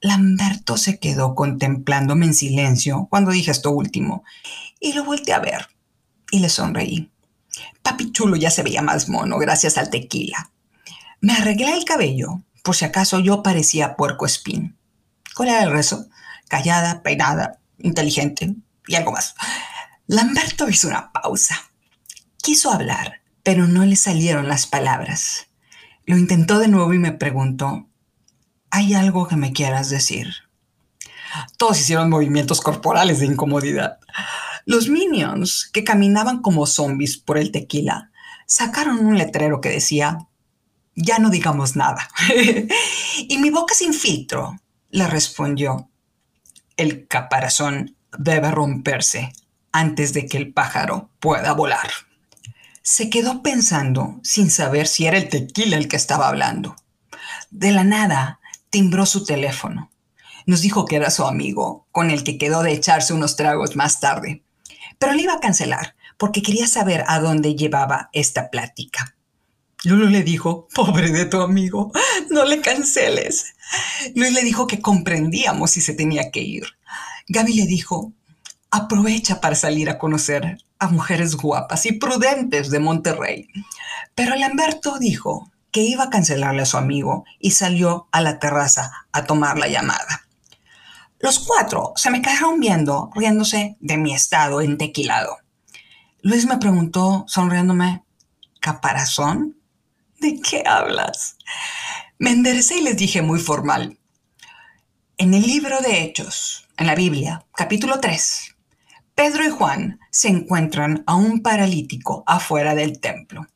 Lamberto 0.00 0.76
se 0.76 0.98
quedó 0.98 1.34
contemplándome 1.34 2.26
en 2.26 2.34
silencio 2.34 3.06
cuando 3.08 3.30
dije 3.30 3.52
esto 3.52 3.70
último, 3.70 4.24
y 4.80 4.92
lo 4.94 5.04
volteé 5.04 5.32
a 5.32 5.38
ver 5.38 5.68
y 6.30 6.40
le 6.40 6.48
sonreí. 6.48 7.08
Papi 7.82 8.10
chulo 8.10 8.36
ya 8.36 8.50
se 8.50 8.64
veía 8.64 8.82
más 8.82 9.08
mono 9.08 9.38
gracias 9.38 9.78
al 9.78 9.90
tequila. 9.90 10.50
Me 11.20 11.34
arreglé 11.34 11.72
el 11.72 11.84
cabello, 11.84 12.42
por 12.62 12.76
si 12.76 12.84
acaso 12.84 13.18
yo 13.20 13.42
parecía 13.42 13.96
puerco 13.96 14.26
espín. 14.26 14.76
¿Cuál 15.34 15.50
era 15.50 15.62
el 15.62 15.72
rezo? 15.72 16.06
Callada, 16.48 17.02
peinada, 17.02 17.58
inteligente 17.78 18.54
y 18.86 18.94
algo 18.94 19.12
más. 19.12 19.34
Lamberto 20.06 20.68
hizo 20.68 20.88
una 20.88 21.12
pausa. 21.12 21.56
Quiso 22.36 22.72
hablar, 22.72 23.22
pero 23.42 23.66
no 23.66 23.84
le 23.84 23.96
salieron 23.96 24.48
las 24.48 24.66
palabras. 24.66 25.48
Lo 26.04 26.16
intentó 26.16 26.58
de 26.58 26.68
nuevo 26.68 26.92
y 26.92 26.98
me 26.98 27.12
preguntó, 27.12 27.88
¿Hay 28.70 28.94
algo 28.94 29.28
que 29.28 29.36
me 29.36 29.52
quieras 29.52 29.90
decir? 29.90 30.32
Todos 31.56 31.80
hicieron 31.80 32.10
movimientos 32.10 32.60
corporales 32.60 33.20
de 33.20 33.26
incomodidad. 33.26 33.98
Los 34.64 34.88
minions, 34.88 35.68
que 35.72 35.84
caminaban 35.84 36.40
como 36.40 36.66
zombies 36.66 37.18
por 37.18 37.38
el 37.38 37.52
tequila, 37.52 38.10
sacaron 38.46 39.04
un 39.04 39.18
letrero 39.18 39.60
que 39.60 39.68
decía, 39.68 40.28
ya 40.94 41.18
no 41.18 41.30
digamos 41.30 41.76
nada. 41.76 42.08
y 43.28 43.38
mi 43.38 43.50
boca 43.50 43.74
sin 43.74 43.94
filtro 43.94 44.58
le 44.90 45.06
respondió, 45.06 45.88
el 46.76 47.06
caparazón 47.08 47.96
debe 48.18 48.50
romperse 48.50 49.32
antes 49.72 50.12
de 50.12 50.26
que 50.26 50.36
el 50.36 50.52
pájaro 50.52 51.10
pueda 51.18 51.52
volar. 51.52 51.88
Se 52.82 53.08
quedó 53.08 53.42
pensando 53.42 54.20
sin 54.22 54.50
saber 54.50 54.86
si 54.86 55.06
era 55.06 55.16
el 55.16 55.28
tequila 55.28 55.76
el 55.76 55.88
que 55.88 55.96
estaba 55.96 56.28
hablando. 56.28 56.76
De 57.50 57.70
la 57.70 57.84
nada, 57.84 58.40
timbró 58.70 59.06
su 59.06 59.24
teléfono. 59.24 59.90
Nos 60.46 60.62
dijo 60.62 60.84
que 60.84 60.96
era 60.96 61.10
su 61.10 61.24
amigo, 61.24 61.86
con 61.92 62.10
el 62.10 62.24
que 62.24 62.38
quedó 62.38 62.62
de 62.62 62.72
echarse 62.72 63.14
unos 63.14 63.36
tragos 63.36 63.76
más 63.76 64.00
tarde. 64.00 64.42
Pero 64.98 65.12
le 65.12 65.22
iba 65.22 65.34
a 65.34 65.40
cancelar, 65.40 65.94
porque 66.18 66.42
quería 66.42 66.66
saber 66.66 67.04
a 67.06 67.20
dónde 67.20 67.54
llevaba 67.54 68.10
esta 68.12 68.50
plática. 68.50 69.16
Lulu 69.84 70.08
le 70.08 70.22
dijo, 70.22 70.68
pobre 70.74 71.10
de 71.10 71.24
tu 71.24 71.40
amigo, 71.40 71.92
no 72.30 72.44
le 72.44 72.60
canceles. 72.60 73.54
Luis 74.14 74.32
le 74.32 74.42
dijo 74.42 74.66
que 74.66 74.80
comprendíamos 74.80 75.72
si 75.72 75.80
se 75.80 75.94
tenía 75.94 76.30
que 76.30 76.40
ir. 76.40 76.64
Gaby 77.28 77.54
le 77.54 77.66
dijo, 77.66 78.12
aprovecha 78.70 79.40
para 79.40 79.56
salir 79.56 79.90
a 79.90 79.98
conocer 79.98 80.58
a 80.78 80.88
mujeres 80.88 81.36
guapas 81.36 81.86
y 81.86 81.92
prudentes 81.92 82.70
de 82.70 82.78
Monterrey. 82.80 83.48
Pero 84.14 84.36
Lamberto 84.36 84.98
dijo 84.98 85.50
que 85.70 85.82
iba 85.82 86.04
a 86.04 86.10
cancelarle 86.10 86.62
a 86.62 86.66
su 86.66 86.76
amigo 86.76 87.24
y 87.38 87.52
salió 87.52 88.08
a 88.12 88.20
la 88.20 88.38
terraza 88.38 89.06
a 89.10 89.24
tomar 89.24 89.58
la 89.58 89.68
llamada. 89.68 90.26
Los 91.18 91.38
cuatro 91.38 91.92
se 91.96 92.10
me 92.10 92.20
quedaron 92.20 92.60
viendo, 92.60 93.10
riéndose 93.14 93.76
de 93.80 93.96
mi 93.96 94.12
estado 94.12 94.60
entequilado. 94.60 95.38
Luis 96.20 96.46
me 96.46 96.58
preguntó, 96.58 97.24
sonriéndome, 97.26 98.02
¿caparazón? 98.60 99.61
¿De 100.22 100.40
qué 100.40 100.62
hablas? 100.64 101.36
Me 102.18 102.30
enderecé 102.30 102.78
y 102.78 102.82
les 102.82 102.96
dije 102.96 103.22
muy 103.22 103.40
formal. 103.40 103.98
En 105.18 105.34
el 105.34 105.42
libro 105.42 105.80
de 105.80 106.04
Hechos, 106.04 106.68
en 106.76 106.86
la 106.86 106.94
Biblia, 106.94 107.44
capítulo 107.56 107.98
3, 107.98 108.54
Pedro 109.16 109.44
y 109.44 109.50
Juan 109.50 109.98
se 110.12 110.28
encuentran 110.28 111.02
a 111.08 111.16
un 111.16 111.42
paralítico 111.42 112.22
afuera 112.24 112.76
del 112.76 113.00
templo 113.00 113.48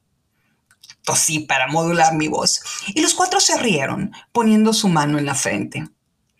tosí 1.04 1.38
para 1.38 1.68
modular 1.68 2.14
mi 2.14 2.26
voz, 2.26 2.62
y 2.88 3.00
los 3.00 3.14
cuatro 3.14 3.38
se 3.38 3.56
rieron, 3.58 4.10
poniendo 4.32 4.72
su 4.72 4.88
mano 4.88 5.20
en 5.20 5.26
la 5.26 5.36
frente. 5.36 5.88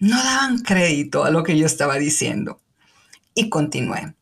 No 0.01 0.17
daban 0.17 0.59
crédito 0.59 1.23
a 1.23 1.31
lo 1.31 1.45
que 1.45 1.57
yo 1.57 1.67
estaba 1.67 1.99
diciendo. 1.99 2.61
Y 3.33 3.49
continué. 3.49 4.17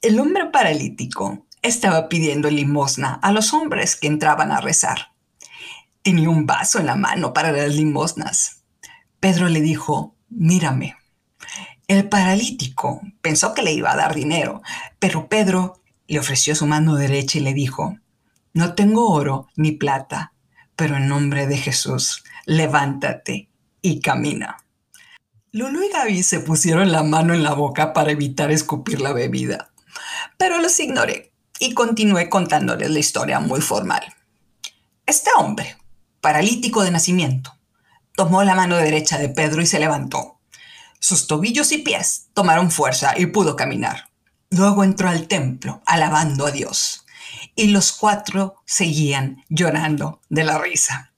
El 0.00 0.20
hombre 0.20 0.46
paralítico 0.46 1.45
estaba 1.66 2.08
pidiendo 2.08 2.50
limosna 2.50 3.14
a 3.22 3.32
los 3.32 3.52
hombres 3.52 3.96
que 3.96 4.06
entraban 4.06 4.52
a 4.52 4.60
rezar. 4.60 5.12
Tenía 6.02 6.30
un 6.30 6.46
vaso 6.46 6.78
en 6.78 6.86
la 6.86 6.96
mano 6.96 7.32
para 7.32 7.52
las 7.52 7.74
limosnas. 7.74 8.62
Pedro 9.20 9.48
le 9.48 9.60
dijo, 9.60 10.14
mírame. 10.28 10.96
El 11.88 12.08
paralítico 12.08 13.00
pensó 13.20 13.54
que 13.54 13.62
le 13.62 13.72
iba 13.72 13.92
a 13.92 13.96
dar 13.96 14.14
dinero, 14.14 14.62
pero 14.98 15.28
Pedro 15.28 15.82
le 16.06 16.18
ofreció 16.18 16.54
su 16.54 16.66
mano 16.66 16.96
derecha 16.96 17.38
y 17.38 17.42
le 17.42 17.54
dijo, 17.54 17.98
no 18.54 18.74
tengo 18.74 19.10
oro 19.10 19.48
ni 19.56 19.72
plata, 19.72 20.32
pero 20.74 20.96
en 20.96 21.08
nombre 21.08 21.46
de 21.46 21.56
Jesús, 21.56 22.24
levántate 22.44 23.50
y 23.82 24.00
camina. 24.00 24.58
Lulu 25.52 25.84
y 25.84 25.88
Gaby 25.88 26.22
se 26.22 26.40
pusieron 26.40 26.92
la 26.92 27.02
mano 27.02 27.34
en 27.34 27.42
la 27.42 27.54
boca 27.54 27.92
para 27.92 28.12
evitar 28.12 28.50
escupir 28.50 29.00
la 29.00 29.12
bebida, 29.12 29.70
pero 30.36 30.60
los 30.60 30.78
ignoré 30.80 31.32
y 31.58 31.74
continué 31.74 32.28
contándoles 32.28 32.90
la 32.90 32.98
historia 32.98 33.40
muy 33.40 33.60
formal. 33.60 34.14
Este 35.06 35.30
hombre, 35.38 35.76
paralítico 36.20 36.82
de 36.82 36.90
nacimiento, 36.90 37.56
tomó 38.14 38.42
la 38.42 38.54
mano 38.54 38.76
derecha 38.76 39.18
de 39.18 39.28
Pedro 39.28 39.62
y 39.62 39.66
se 39.66 39.78
levantó. 39.78 40.40
Sus 40.98 41.26
tobillos 41.26 41.72
y 41.72 41.78
pies 41.78 42.28
tomaron 42.34 42.70
fuerza 42.70 43.14
y 43.16 43.26
pudo 43.26 43.56
caminar. 43.56 44.08
Luego 44.50 44.84
entró 44.84 45.08
al 45.08 45.28
templo, 45.28 45.82
alabando 45.86 46.46
a 46.46 46.50
Dios, 46.50 47.04
y 47.54 47.68
los 47.68 47.92
cuatro 47.92 48.56
seguían 48.64 49.44
llorando 49.48 50.20
de 50.28 50.44
la 50.44 50.58
risa. 50.58 51.12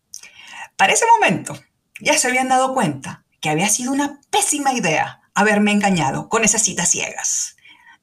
Para 0.77 0.93
ese 0.93 1.05
momento, 1.17 1.59
ya 2.01 2.17
se 2.19 2.29
habían 2.29 2.49
dado 2.49 2.75
cuenta 2.75 3.25
que 3.41 3.51
había 3.51 3.69
sido 3.69 3.93
una 3.93 4.21
pésima 4.31 4.73
idea 4.73 5.23
haberme 5.35 5.73
engañado 5.73 6.29
con 6.29 6.45
esas 6.45 6.63
citas 6.63 6.91
ciegas, 6.91 7.57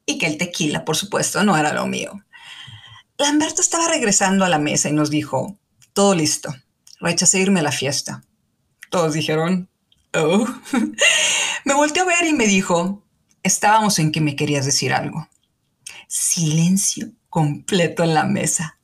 y 0.06 0.18
que 0.18 0.28
el 0.28 0.38
tequila, 0.38 0.86
por 0.86 0.96
supuesto, 0.96 1.44
no 1.44 1.58
era 1.58 1.74
lo 1.74 1.88
mío. 1.88 2.24
Lamberto 3.18 3.62
estaba 3.62 3.88
regresando 3.88 4.46
a 4.46 4.50
la 4.50 4.60
mesa 4.60 4.90
y 4.90 4.94
nos 4.94 5.10
dijo, 5.10 5.58
todo 5.94 6.14
listo, 6.16 6.54
rechacé 7.00 7.40
irme 7.40 7.62
a 7.62 7.64
la 7.64 7.72
fiesta. 7.72 8.24
Todos 8.90 9.14
dijeron, 9.14 9.70
oh. 10.14 10.48
me 11.66 11.74
volteó 11.74 12.04
a 12.04 12.08
ver 12.08 12.26
y 12.28 12.34
me 12.34 12.48
dijo, 12.48 13.06
Estábamos 13.46 14.00
en 14.00 14.12
que 14.12 14.22
me 14.22 14.36
querías 14.36 14.66
decir 14.66 14.92
algo. 14.92 15.30
Silencio 16.08 17.12
completo 17.30 18.02
en 18.02 18.16
la 18.16 18.24
mesa. 18.24 18.80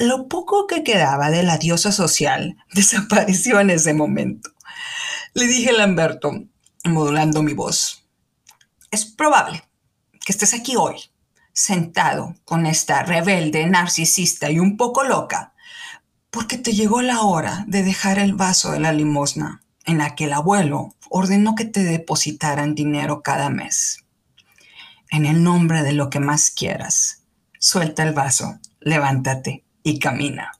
Lo 0.00 0.26
poco 0.26 0.66
que 0.66 0.82
quedaba 0.82 1.30
de 1.30 1.44
la 1.44 1.58
diosa 1.58 1.92
social 1.92 2.56
desapareció 2.74 3.60
en 3.60 3.70
ese 3.70 3.94
momento. 3.94 4.50
Le 5.32 5.46
dije 5.46 5.70
a 5.70 5.74
Lamberto, 5.74 6.32
modulando 6.82 7.44
mi 7.44 7.52
voz, 7.52 8.04
es 8.90 9.04
probable 9.04 9.62
que 10.24 10.32
estés 10.32 10.54
aquí 10.54 10.76
hoy, 10.76 10.96
sentado 11.52 12.34
con 12.44 12.66
esta 12.66 13.02
rebelde, 13.02 13.66
narcisista 13.66 14.50
y 14.50 14.58
un 14.58 14.76
poco 14.76 15.04
loca, 15.04 15.54
porque 16.30 16.58
te 16.58 16.72
llegó 16.72 17.02
la 17.02 17.20
hora 17.22 17.64
de 17.68 17.82
dejar 17.82 18.18
el 18.18 18.34
vaso 18.34 18.72
de 18.72 18.80
la 18.80 18.92
limosna 18.92 19.62
en 19.84 19.98
la 19.98 20.14
que 20.14 20.24
el 20.24 20.32
abuelo 20.32 20.94
ordenó 21.10 21.54
que 21.54 21.64
te 21.64 21.84
depositaran 21.84 22.74
dinero 22.74 23.22
cada 23.22 23.50
mes. 23.50 24.04
En 25.10 25.26
el 25.26 25.42
nombre 25.42 25.82
de 25.82 25.92
lo 25.92 26.10
que 26.10 26.20
más 26.20 26.50
quieras, 26.50 27.22
suelta 27.60 28.02
el 28.02 28.14
vaso, 28.14 28.58
levántate 28.80 29.64
y 29.82 29.98
camina. 29.98 30.52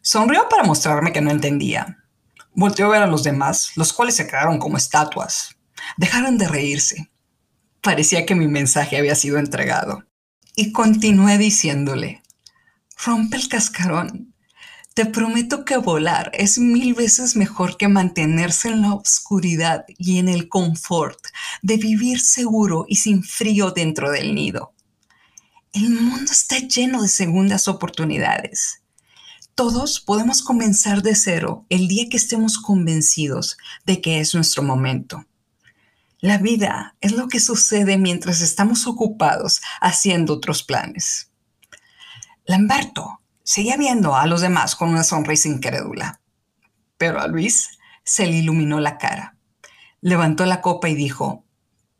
Sonrió 0.00 0.48
para 0.48 0.64
mostrarme 0.64 1.12
que 1.12 1.20
no 1.20 1.30
entendía. 1.30 1.98
Volteó 2.54 2.86
a 2.86 2.90
ver 2.90 3.02
a 3.02 3.06
los 3.06 3.22
demás, 3.22 3.72
los 3.76 3.92
cuales 3.92 4.16
se 4.16 4.26
quedaron 4.26 4.58
como 4.58 4.76
estatuas. 4.76 5.56
Dejaron 5.96 6.38
de 6.38 6.48
reírse. 6.48 7.11
Parecía 7.82 8.24
que 8.24 8.34
mi 8.34 8.46
mensaje 8.46 8.96
había 8.96 9.16
sido 9.16 9.38
entregado. 9.38 10.04
Y 10.54 10.72
continué 10.72 11.36
diciéndole, 11.36 12.22
rompe 13.04 13.36
el 13.36 13.48
cascarón, 13.48 14.32
te 14.94 15.06
prometo 15.06 15.64
que 15.64 15.78
volar 15.78 16.30
es 16.34 16.58
mil 16.58 16.92
veces 16.92 17.34
mejor 17.34 17.78
que 17.78 17.88
mantenerse 17.88 18.68
en 18.68 18.82
la 18.82 18.94
oscuridad 18.94 19.86
y 19.96 20.18
en 20.18 20.28
el 20.28 20.50
confort 20.50 21.18
de 21.62 21.78
vivir 21.78 22.20
seguro 22.20 22.84
y 22.86 22.96
sin 22.96 23.24
frío 23.24 23.70
dentro 23.70 24.10
del 24.10 24.34
nido. 24.34 24.74
El 25.72 25.88
mundo 25.88 26.30
está 26.30 26.58
lleno 26.58 27.00
de 27.00 27.08
segundas 27.08 27.68
oportunidades. 27.68 28.82
Todos 29.54 29.98
podemos 30.00 30.42
comenzar 30.42 31.02
de 31.02 31.14
cero 31.14 31.64
el 31.70 31.88
día 31.88 32.10
que 32.10 32.18
estemos 32.18 32.58
convencidos 32.58 33.56
de 33.86 34.02
que 34.02 34.20
es 34.20 34.34
nuestro 34.34 34.62
momento. 34.62 35.24
La 36.22 36.38
vida 36.38 36.96
es 37.02 37.12
lo 37.12 37.28
que 37.28 37.40
sucede 37.40 37.98
mientras 37.98 38.40
estamos 38.40 38.86
ocupados 38.86 39.60
haciendo 39.82 40.32
otros 40.32 40.62
planes. 40.62 41.30
Lamberto 42.46 43.22
Seguía 43.44 43.76
viendo 43.76 44.14
a 44.14 44.26
los 44.26 44.40
demás 44.40 44.76
con 44.76 44.90
una 44.90 45.02
sonrisa 45.02 45.48
incrédula, 45.48 46.20
pero 46.96 47.20
a 47.20 47.26
Luis 47.26 47.78
se 48.04 48.26
le 48.26 48.36
iluminó 48.36 48.78
la 48.78 48.98
cara. 48.98 49.36
Levantó 50.00 50.46
la 50.46 50.60
copa 50.60 50.88
y 50.88 50.94
dijo, 50.94 51.44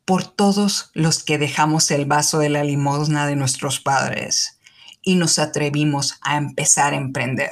por 0.04 0.24
todos 0.24 0.90
los 0.94 1.24
que 1.24 1.38
dejamos 1.38 1.90
el 1.90 2.06
vaso 2.06 2.38
de 2.38 2.48
la 2.48 2.62
limosna 2.62 3.26
de 3.26 3.34
nuestros 3.34 3.80
padres 3.80 4.60
y 5.02 5.16
nos 5.16 5.40
atrevimos 5.40 6.18
a 6.22 6.36
empezar 6.36 6.92
a 6.92 6.96
emprender. 6.96 7.50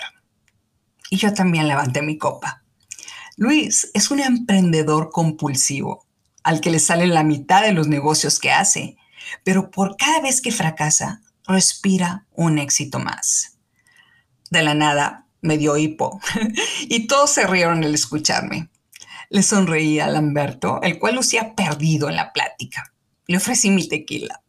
Y 1.10 1.16
yo 1.16 1.34
también 1.34 1.66
levanté 1.66 2.00
mi 2.00 2.16
copa. 2.16 2.62
Luis 3.36 3.90
es 3.92 4.12
un 4.12 4.20
emprendedor 4.20 5.10
compulsivo, 5.10 6.06
al 6.42 6.60
que 6.60 6.70
le 6.70 6.78
sale 6.78 7.06
la 7.06 7.22
mitad 7.22 7.62
de 7.62 7.72
los 7.72 7.88
negocios 7.88 8.38
que 8.38 8.50
hace, 8.50 8.96
pero 9.44 9.70
por 9.70 9.96
cada 9.96 10.20
vez 10.20 10.40
que 10.40 10.52
fracasa, 10.52 11.22
respira 11.46 12.26
un 12.32 12.58
éxito 12.58 12.98
más. 12.98 13.58
De 14.50 14.62
la 14.62 14.74
nada 14.74 15.26
me 15.42 15.58
dio 15.58 15.76
hipo 15.76 16.20
y 16.88 17.06
todos 17.06 17.30
se 17.30 17.46
rieron 17.46 17.84
al 17.84 17.94
escucharme. 17.94 18.70
Le 19.28 19.42
sonreí 19.42 20.00
a 20.00 20.08
Lamberto, 20.08 20.80
el 20.82 20.98
cual 20.98 21.14
lucía 21.14 21.54
perdido 21.54 22.08
en 22.08 22.16
la 22.16 22.32
plática. 22.32 22.92
Le 23.26 23.36
ofrecí 23.36 23.70
mi 23.70 23.86
tequila. 23.86 24.42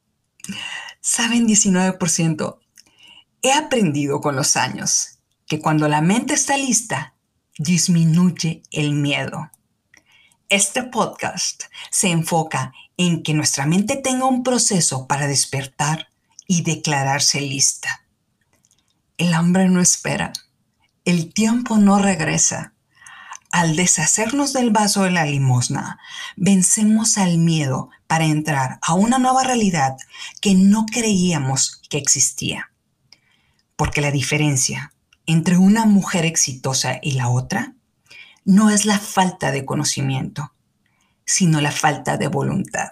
Saben, 1.02 1.48
19%, 1.48 2.60
he 3.44 3.54
aprendido 3.54 4.22
con 4.22 4.36
los 4.36 4.56
años 4.56 5.20
que 5.48 5.60
cuando 5.60 5.88
la 5.88 6.02
mente 6.02 6.34
está 6.34 6.58
lista, 6.58 7.16
disminuye 7.58 8.64
el 8.72 8.94
miedo. 8.94 9.52
Este 10.52 10.84
podcast 10.84 11.64
se 11.92 12.10
enfoca 12.10 12.74
en 12.98 13.24
que 13.24 13.34
nuestra 13.34 13.66
mente 13.66 13.96
tenga 13.96 14.26
un 14.26 14.44
proceso 14.44 15.08
para 15.08 15.26
despertar 15.26 16.10
y 16.46 16.64
declararse 16.64 17.40
lista. 17.40 18.06
El 19.18 19.34
hambre 19.34 19.70
no 19.70 19.80
espera. 19.80 20.34
El 21.06 21.34
tiempo 21.34 21.78
no 21.78 22.00
regresa. 22.00 22.74
Al 23.50 23.78
deshacernos 23.78 24.52
del 24.52 24.72
vaso 24.72 25.04
de 25.04 25.12
la 25.12 25.24
limosna, 25.24 26.00
vencemos 26.36 27.18
al 27.18 27.38
miedo 27.38 27.90
para 28.08 28.26
entrar 28.26 28.78
a 28.82 28.94
una 28.94 29.20
nueva 29.20 29.46
realidad 29.46 29.96
que 30.42 30.54
no 30.54 30.86
creíamos 30.86 31.82
que 31.90 31.98
existía. 31.98 32.74
Porque 33.78 34.02
la 34.02 34.12
diferencia 34.12 34.94
entre 35.26 35.58
una 35.58 35.86
mujer 35.86 36.26
exitosa 36.26 37.00
y 37.02 37.12
la 37.12 37.30
otra 37.30 37.74
no 38.46 38.70
es 38.70 38.86
la 38.86 39.00
falta 39.00 39.52
de 39.52 39.66
conocimiento, 39.66 40.54
sino 41.26 41.62
la 41.62 41.72
falta 41.72 42.18
de 42.18 42.28
voluntad. 42.28 42.92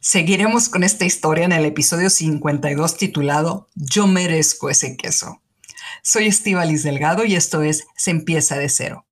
Seguiremos 0.00 0.68
con 0.68 0.84
esta 0.84 1.06
historia 1.06 1.46
en 1.46 1.52
el 1.52 1.64
episodio 1.64 2.10
52 2.10 2.98
titulado 2.98 3.70
Yo 3.74 4.06
merezco 4.06 4.68
ese 4.68 4.96
queso. 4.96 5.40
Soy 6.02 6.26
Estivalis 6.26 6.82
Delgado 6.82 7.24
y 7.24 7.34
esto 7.34 7.62
es 7.62 7.86
Se 7.96 8.10
empieza 8.10 8.58
de 8.58 8.68
cero. 8.68 9.02